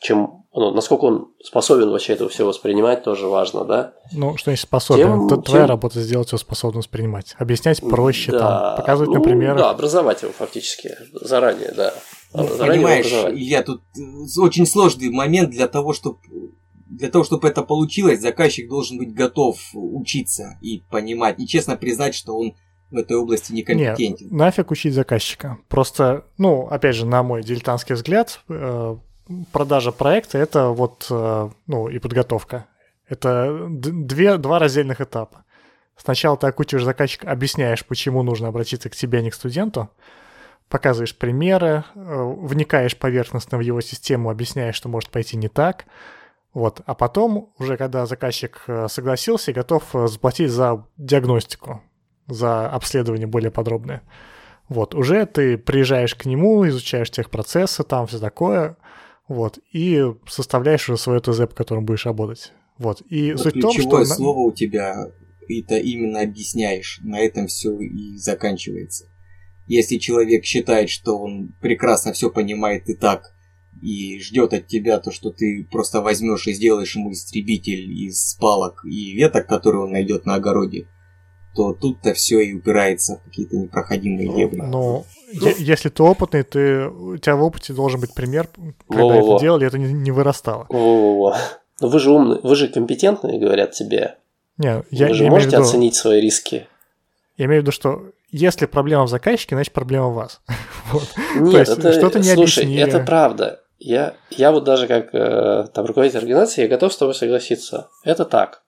[0.00, 3.94] чем, ну, насколько он способен вообще это все воспринимать, тоже важно, да?
[4.12, 5.04] Ну, что значит способен?
[5.04, 5.70] Тем, это твоя тем...
[5.70, 7.34] работа сделать его способным воспринимать.
[7.38, 8.38] Объяснять проще, да.
[8.38, 9.58] там, показывать ну, на примерах.
[9.58, 11.94] Да, образовать его фактически заранее, да.
[12.34, 13.82] Ну, понимаешь, я тут
[14.38, 16.18] очень сложный момент для того, чтобы
[16.86, 22.14] для того, чтобы это получилось, заказчик должен быть готов учиться и понимать, и честно признать,
[22.14, 22.54] что он
[22.90, 24.26] в этой области некомпетентен.
[24.26, 25.58] Нет, нафиг учить заказчика.
[25.68, 28.96] Просто, ну, опять же, на мой дилетантский взгляд, э,
[29.52, 32.66] продажа проекта это вот, э, ну, и подготовка.
[33.08, 35.44] Это две, два раздельных этапа.
[35.96, 39.90] Сначала ты окучиваешь заказчика, объясняешь, почему нужно обратиться к тебе, а не к студенту,
[40.68, 45.86] показываешь примеры, э, вникаешь поверхностно в его систему, объясняешь, что может пойти не так.
[46.54, 46.80] Вот.
[46.86, 51.82] А потом, уже когда заказчик э, согласился и готов э, заплатить за диагностику,
[52.28, 54.02] за обследование более подробное.
[54.68, 58.78] Вот, уже ты приезжаешь к нему, изучаешь техпроцессы, там все такое,
[59.28, 62.52] вот, и составляешь уже свое ТЗ, по которому будешь работать.
[62.78, 64.04] Вот, и Но суть в том, что...
[64.06, 65.08] слово у тебя,
[65.48, 69.06] это именно объясняешь, на этом все и заканчивается.
[69.66, 73.34] Если человек считает, что он прекрасно все понимает и так,
[73.82, 78.84] и ждет от тебя то, что ты просто возьмешь и сделаешь ему истребитель из палок
[78.84, 80.86] и веток, которые он найдет на огороде,
[81.54, 84.60] то тут-то все и упирается в какие-то непроходимые дебри.
[84.60, 88.48] Но ну, если ты опытный, ты, у тебя в опыте должен быть пример,
[88.88, 89.36] когда Во-во-во.
[89.36, 90.66] это делали, это не, не вырастало.
[90.68, 91.36] Во-во-во.
[91.80, 94.16] Но вы же умные, вы же компетентные, говорят тебе.
[94.58, 96.66] Не, я, вы же я можете виду, оценить свои риски.
[97.36, 100.40] Я имею в виду, что если проблема в заказчике, значит проблема в вас.
[100.92, 101.08] вот.
[101.36, 102.88] Нет, это, что-то не слушай, объяснили.
[102.88, 103.60] это правда.
[103.84, 107.90] Я, я вот даже как э, там, руководитель организации, я готов с тобой согласиться.
[108.02, 108.64] Это так.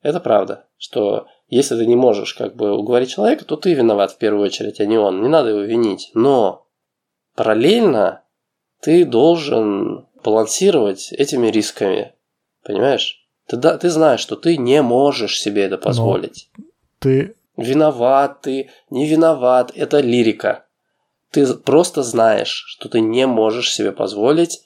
[0.00, 4.16] Это правда, что если ты не можешь как бы уговорить человека, то ты виноват в
[4.16, 5.20] первую очередь, а не он.
[5.20, 6.10] Не надо его винить.
[6.14, 6.66] Но
[7.36, 8.22] параллельно
[8.80, 12.14] ты должен балансировать этими рисками.
[12.64, 13.28] Понимаешь?
[13.48, 16.48] Ты, да, ты знаешь, что ты не можешь себе это позволить.
[16.56, 16.64] Но
[17.00, 17.34] ты...
[17.58, 20.64] Виноват ты, не виноват, это лирика.
[21.30, 24.62] Ты просто знаешь, что ты не можешь себе позволить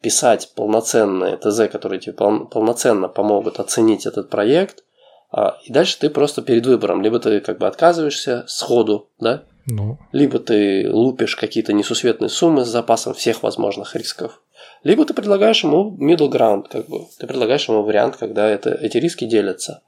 [0.00, 4.84] писать полноценные ТЗ, которые тебе пол- полноценно помогут оценить этот проект,
[5.30, 7.02] а, и дальше ты просто перед выбором.
[7.02, 9.44] Либо ты как бы отказываешься сходу, да?
[9.66, 9.98] Ну.
[10.10, 14.42] Либо ты лупишь какие-то несусветные суммы с запасом всех возможных рисков.
[14.82, 17.06] Либо ты предлагаешь ему middle ground, как бы.
[17.18, 19.82] Ты предлагаешь ему вариант, когда это, эти риски делятся.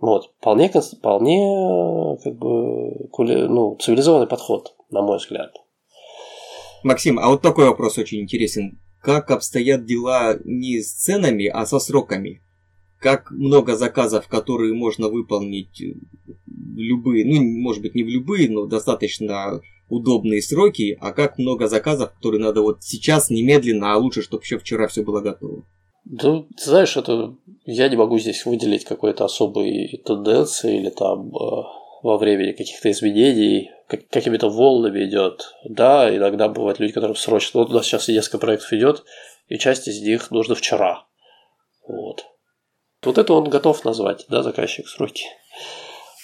[0.00, 0.32] Вот.
[0.40, 3.08] Вполне, вполне как бы,
[3.48, 5.52] ну, цивилизованный подход, на мой взгляд.
[6.84, 8.80] Максим, а вот такой вопрос очень интересен.
[9.00, 12.42] Как обстоят дела не с ценами, а со сроками?
[13.02, 15.82] как много заказов, которые можно выполнить
[16.46, 21.66] в любые, ну, может быть, не в любые, но достаточно удобные сроки, а как много
[21.66, 25.66] заказов, которые надо вот сейчас, немедленно, а лучше, чтобы еще вчера все было готово.
[26.04, 27.34] Да, ты знаешь, это
[27.66, 31.62] я не могу здесь выделить какой-то особой тенденции или там э,
[32.02, 35.54] во времени каких-то изменений, как, какими-то волнами идет.
[35.64, 37.60] Да, иногда бывают люди, которым срочно.
[37.60, 39.04] Вот у нас сейчас несколько проектов идет,
[39.48, 41.04] и часть из них нужно вчера.
[41.86, 42.24] Вот.
[43.02, 45.26] Вот это он готов назвать, да, заказчик сроки.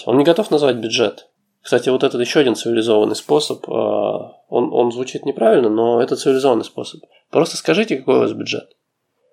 [0.06, 1.28] Он не готов назвать бюджет.
[1.60, 7.02] Кстати, вот этот еще один цивилизованный способ, он, он звучит неправильно, но это цивилизованный способ.
[7.30, 8.76] Просто скажите, какой у вас бюджет.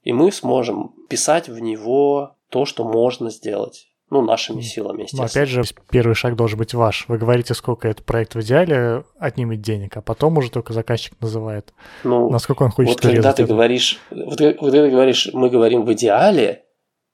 [0.03, 3.87] И мы сможем писать в него то, что можно сделать.
[4.11, 5.23] Ну, нашими силами, естественно.
[5.23, 7.05] Но опять же, первый шаг должен быть ваш.
[7.07, 11.73] Вы говорите, сколько этот проект в идеале отнимет денег, а потом уже только заказчик называет,
[12.03, 13.53] ну, насколько он хочет вот когда ты это.
[13.53, 16.65] говоришь, вот, вот когда ты говоришь, мы говорим в идеале,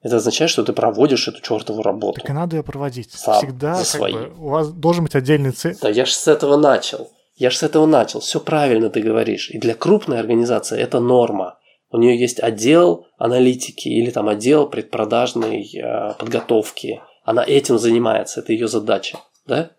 [0.01, 2.19] это означает, что ты проводишь эту чертову работу.
[2.19, 3.11] Так и надо ее проводить.
[3.11, 4.13] Сам, Всегда за свои.
[4.13, 5.77] Бы, у вас должен быть отдельный цель.
[5.81, 7.09] Да, я же с этого начал.
[7.35, 8.19] Я же с этого начал.
[8.19, 9.49] Все правильно ты говоришь.
[9.51, 11.57] И для крупной организации это норма.
[11.91, 17.01] У нее есть отдел аналитики или там отдел предпродажной э, подготовки.
[17.23, 19.19] Она этим занимается, это ее задача.
[19.45, 19.71] Да?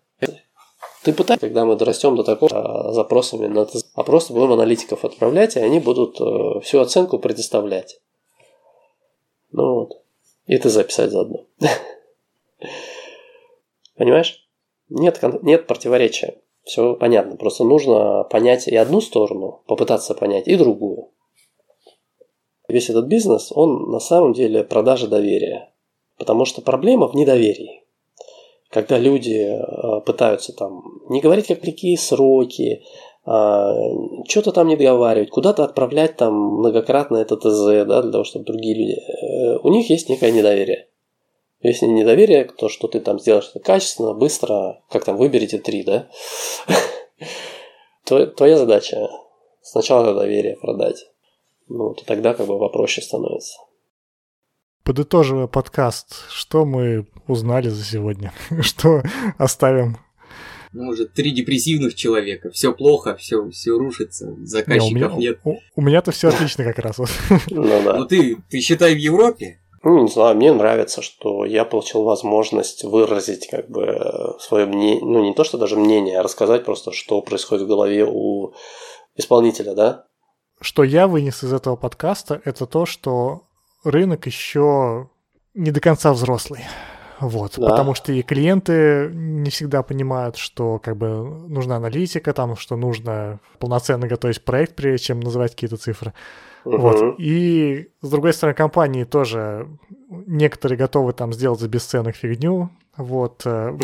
[1.03, 5.57] Ты пытаешься, когда мы дорастем до такого э, запросами, на, а просто будем аналитиков отправлять,
[5.57, 7.99] и они будут э, всю оценку предоставлять.
[9.51, 10.01] Ну вот.
[10.45, 11.45] И ты записать заодно.
[13.97, 14.47] Понимаешь?
[14.89, 16.37] Нет, нет противоречия.
[16.63, 17.35] Все понятно.
[17.35, 21.09] Просто нужно понять и одну сторону, попытаться понять, и другую.
[22.67, 25.71] Весь этот бизнес, он на самом деле продажа доверия.
[26.17, 27.83] Потому что проблема в недоверии.
[28.69, 32.83] Когда люди э, пытаются там не говорить как какие сроки,
[33.25, 33.73] а,
[34.27, 38.75] что-то там не договаривать, куда-то отправлять там многократно это ТЗ, да, для того, чтобы другие
[38.75, 38.97] люди...
[38.99, 40.87] Э, у них есть некое недоверие.
[41.61, 46.09] Если недоверие, то, что ты там сделаешь это качественно, быстро, как там, выберите три, да?
[48.35, 49.09] Твоя задача
[49.61, 51.12] сначала доверие продать.
[51.67, 53.57] Ну, то тогда как бы попроще становится.
[54.83, 58.33] Подытоживая подкаст, что мы узнали за сегодня?
[58.61, 59.01] что
[59.37, 59.97] оставим
[60.73, 62.49] ну, уже три депрессивных человека.
[62.49, 65.39] Все плохо, все, все рушится, заказчиков не, у меня, нет.
[65.43, 66.97] У, у меня-то все отлично как раз.
[67.49, 67.97] Ну да.
[67.97, 69.59] Ну ты, ты считай в Европе?
[69.83, 75.23] Ну, не знаю, мне нравится, что я получил возможность выразить как бы свое мнение, ну
[75.23, 78.53] не то, что даже мнение, а рассказать просто, что происходит в голове у
[79.15, 80.05] исполнителя, да?
[80.63, 83.43] Что я вынес из этого подкаста, это то, что
[83.83, 85.09] рынок еще
[85.53, 86.61] не до конца взрослый.
[87.19, 87.69] Вот, да.
[87.69, 93.39] потому что и клиенты не всегда понимают, что как бы нужна аналитика, там, что нужно
[93.59, 96.13] полноценно готовить проект, прежде чем называть какие-то цифры.
[96.63, 96.77] Угу.
[96.77, 97.15] Вот.
[97.19, 99.67] И с другой стороны, компании тоже
[100.09, 102.69] некоторые готовы там сделать за бесценок фигню.
[102.95, 103.41] Вот.
[103.45, 103.75] Э,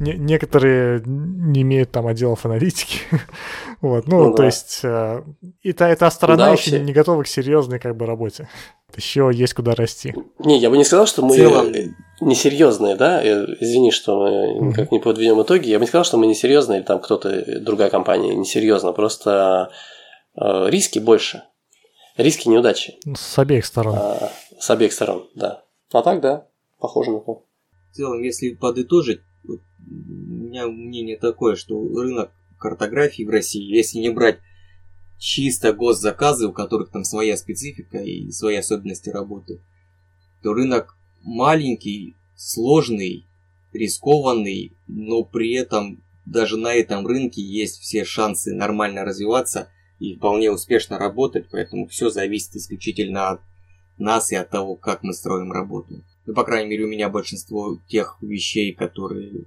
[0.00, 3.00] некоторые не имеют там отделов аналитики.
[3.80, 4.06] вот.
[4.06, 5.22] Ну, ну то есть э,
[5.62, 8.48] и та, эта сторона еще не готова к серьезной как бы работе.
[8.96, 10.14] Еще есть куда расти.
[10.38, 11.72] Не, я бы не сказал, что мы целом...
[12.20, 13.22] несерьезные, да?
[13.22, 15.68] Э, извини, что мы никак не подведем итоги.
[15.68, 18.92] Я бы не сказал, что мы несерьезные, или там кто-то, другая компания несерьезна.
[18.92, 19.70] Просто
[20.34, 21.44] риски больше.
[22.18, 22.98] Риски неудачи.
[23.04, 23.94] Ну, с обеих сторон.
[23.96, 25.62] А, с обеих сторон, да.
[25.92, 26.46] А так, да,
[26.78, 27.42] похоже на то.
[27.90, 33.98] В целом, если подытожить, вот, у меня мнение такое, что рынок картографии в России, если
[33.98, 34.40] не брать
[35.18, 39.60] чисто госзаказы, у которых там своя специфика и свои особенности работы,
[40.42, 43.26] то рынок маленький, сложный,
[43.72, 50.50] рискованный, но при этом даже на этом рынке есть все шансы нормально развиваться и вполне
[50.52, 53.40] успешно работать, поэтому все зависит исключительно от
[53.98, 56.04] нас и от того, как мы строим работу.
[56.26, 59.44] Ну, по крайней мере, у меня большинство тех вещей, которые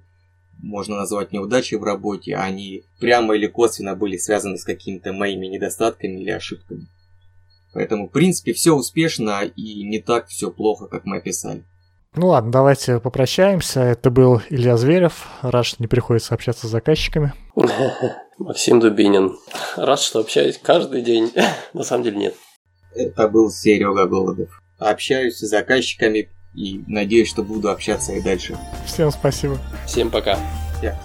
[0.62, 6.20] можно назвать неудачей в работе, они прямо или косвенно были связаны с какими-то моими недостатками
[6.20, 6.86] или ошибками.
[7.74, 11.64] Поэтому, в принципе, все успешно и не так все плохо, как мы описали.
[12.14, 13.80] Ну ладно, давайте попрощаемся.
[13.80, 15.28] Это был Илья Зверев.
[15.40, 17.32] Рад, что не приходится общаться с заказчиками.
[18.38, 19.38] Максим Дубинин.
[19.76, 21.32] Рад, что общаюсь каждый день.
[21.72, 22.34] На самом деле нет.
[22.94, 24.60] Это был Серега Голодов.
[24.78, 28.58] Общаюсь с заказчиками и надеюсь, что буду общаться и дальше.
[28.86, 29.58] Всем спасибо.
[29.86, 30.38] Всем пока.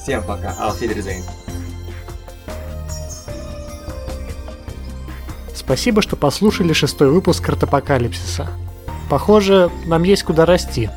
[0.01, 0.55] Всем пока.
[0.59, 0.83] Auf
[5.53, 8.47] Спасибо, что послушали шестой выпуск Картапокалипсиса.
[9.09, 10.89] Похоже, нам есть куда расти.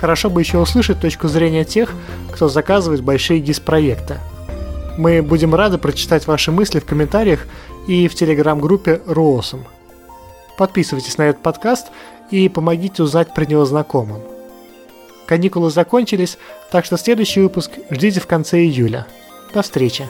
[0.00, 1.92] Хорошо бы еще услышать точку зрения тех,
[2.32, 4.18] кто заказывает большие гис-проекты.
[4.96, 7.46] Мы будем рады прочитать ваши мысли в комментариях
[7.86, 9.66] и в телеграм-группе Руосом.
[10.58, 11.86] Подписывайтесь на этот подкаст
[12.32, 14.20] и помогите узнать про него знакомым.
[15.24, 16.36] Каникулы закончились,
[16.72, 19.06] так что следующий выпуск ждите в конце июля.
[19.54, 20.08] До встречи!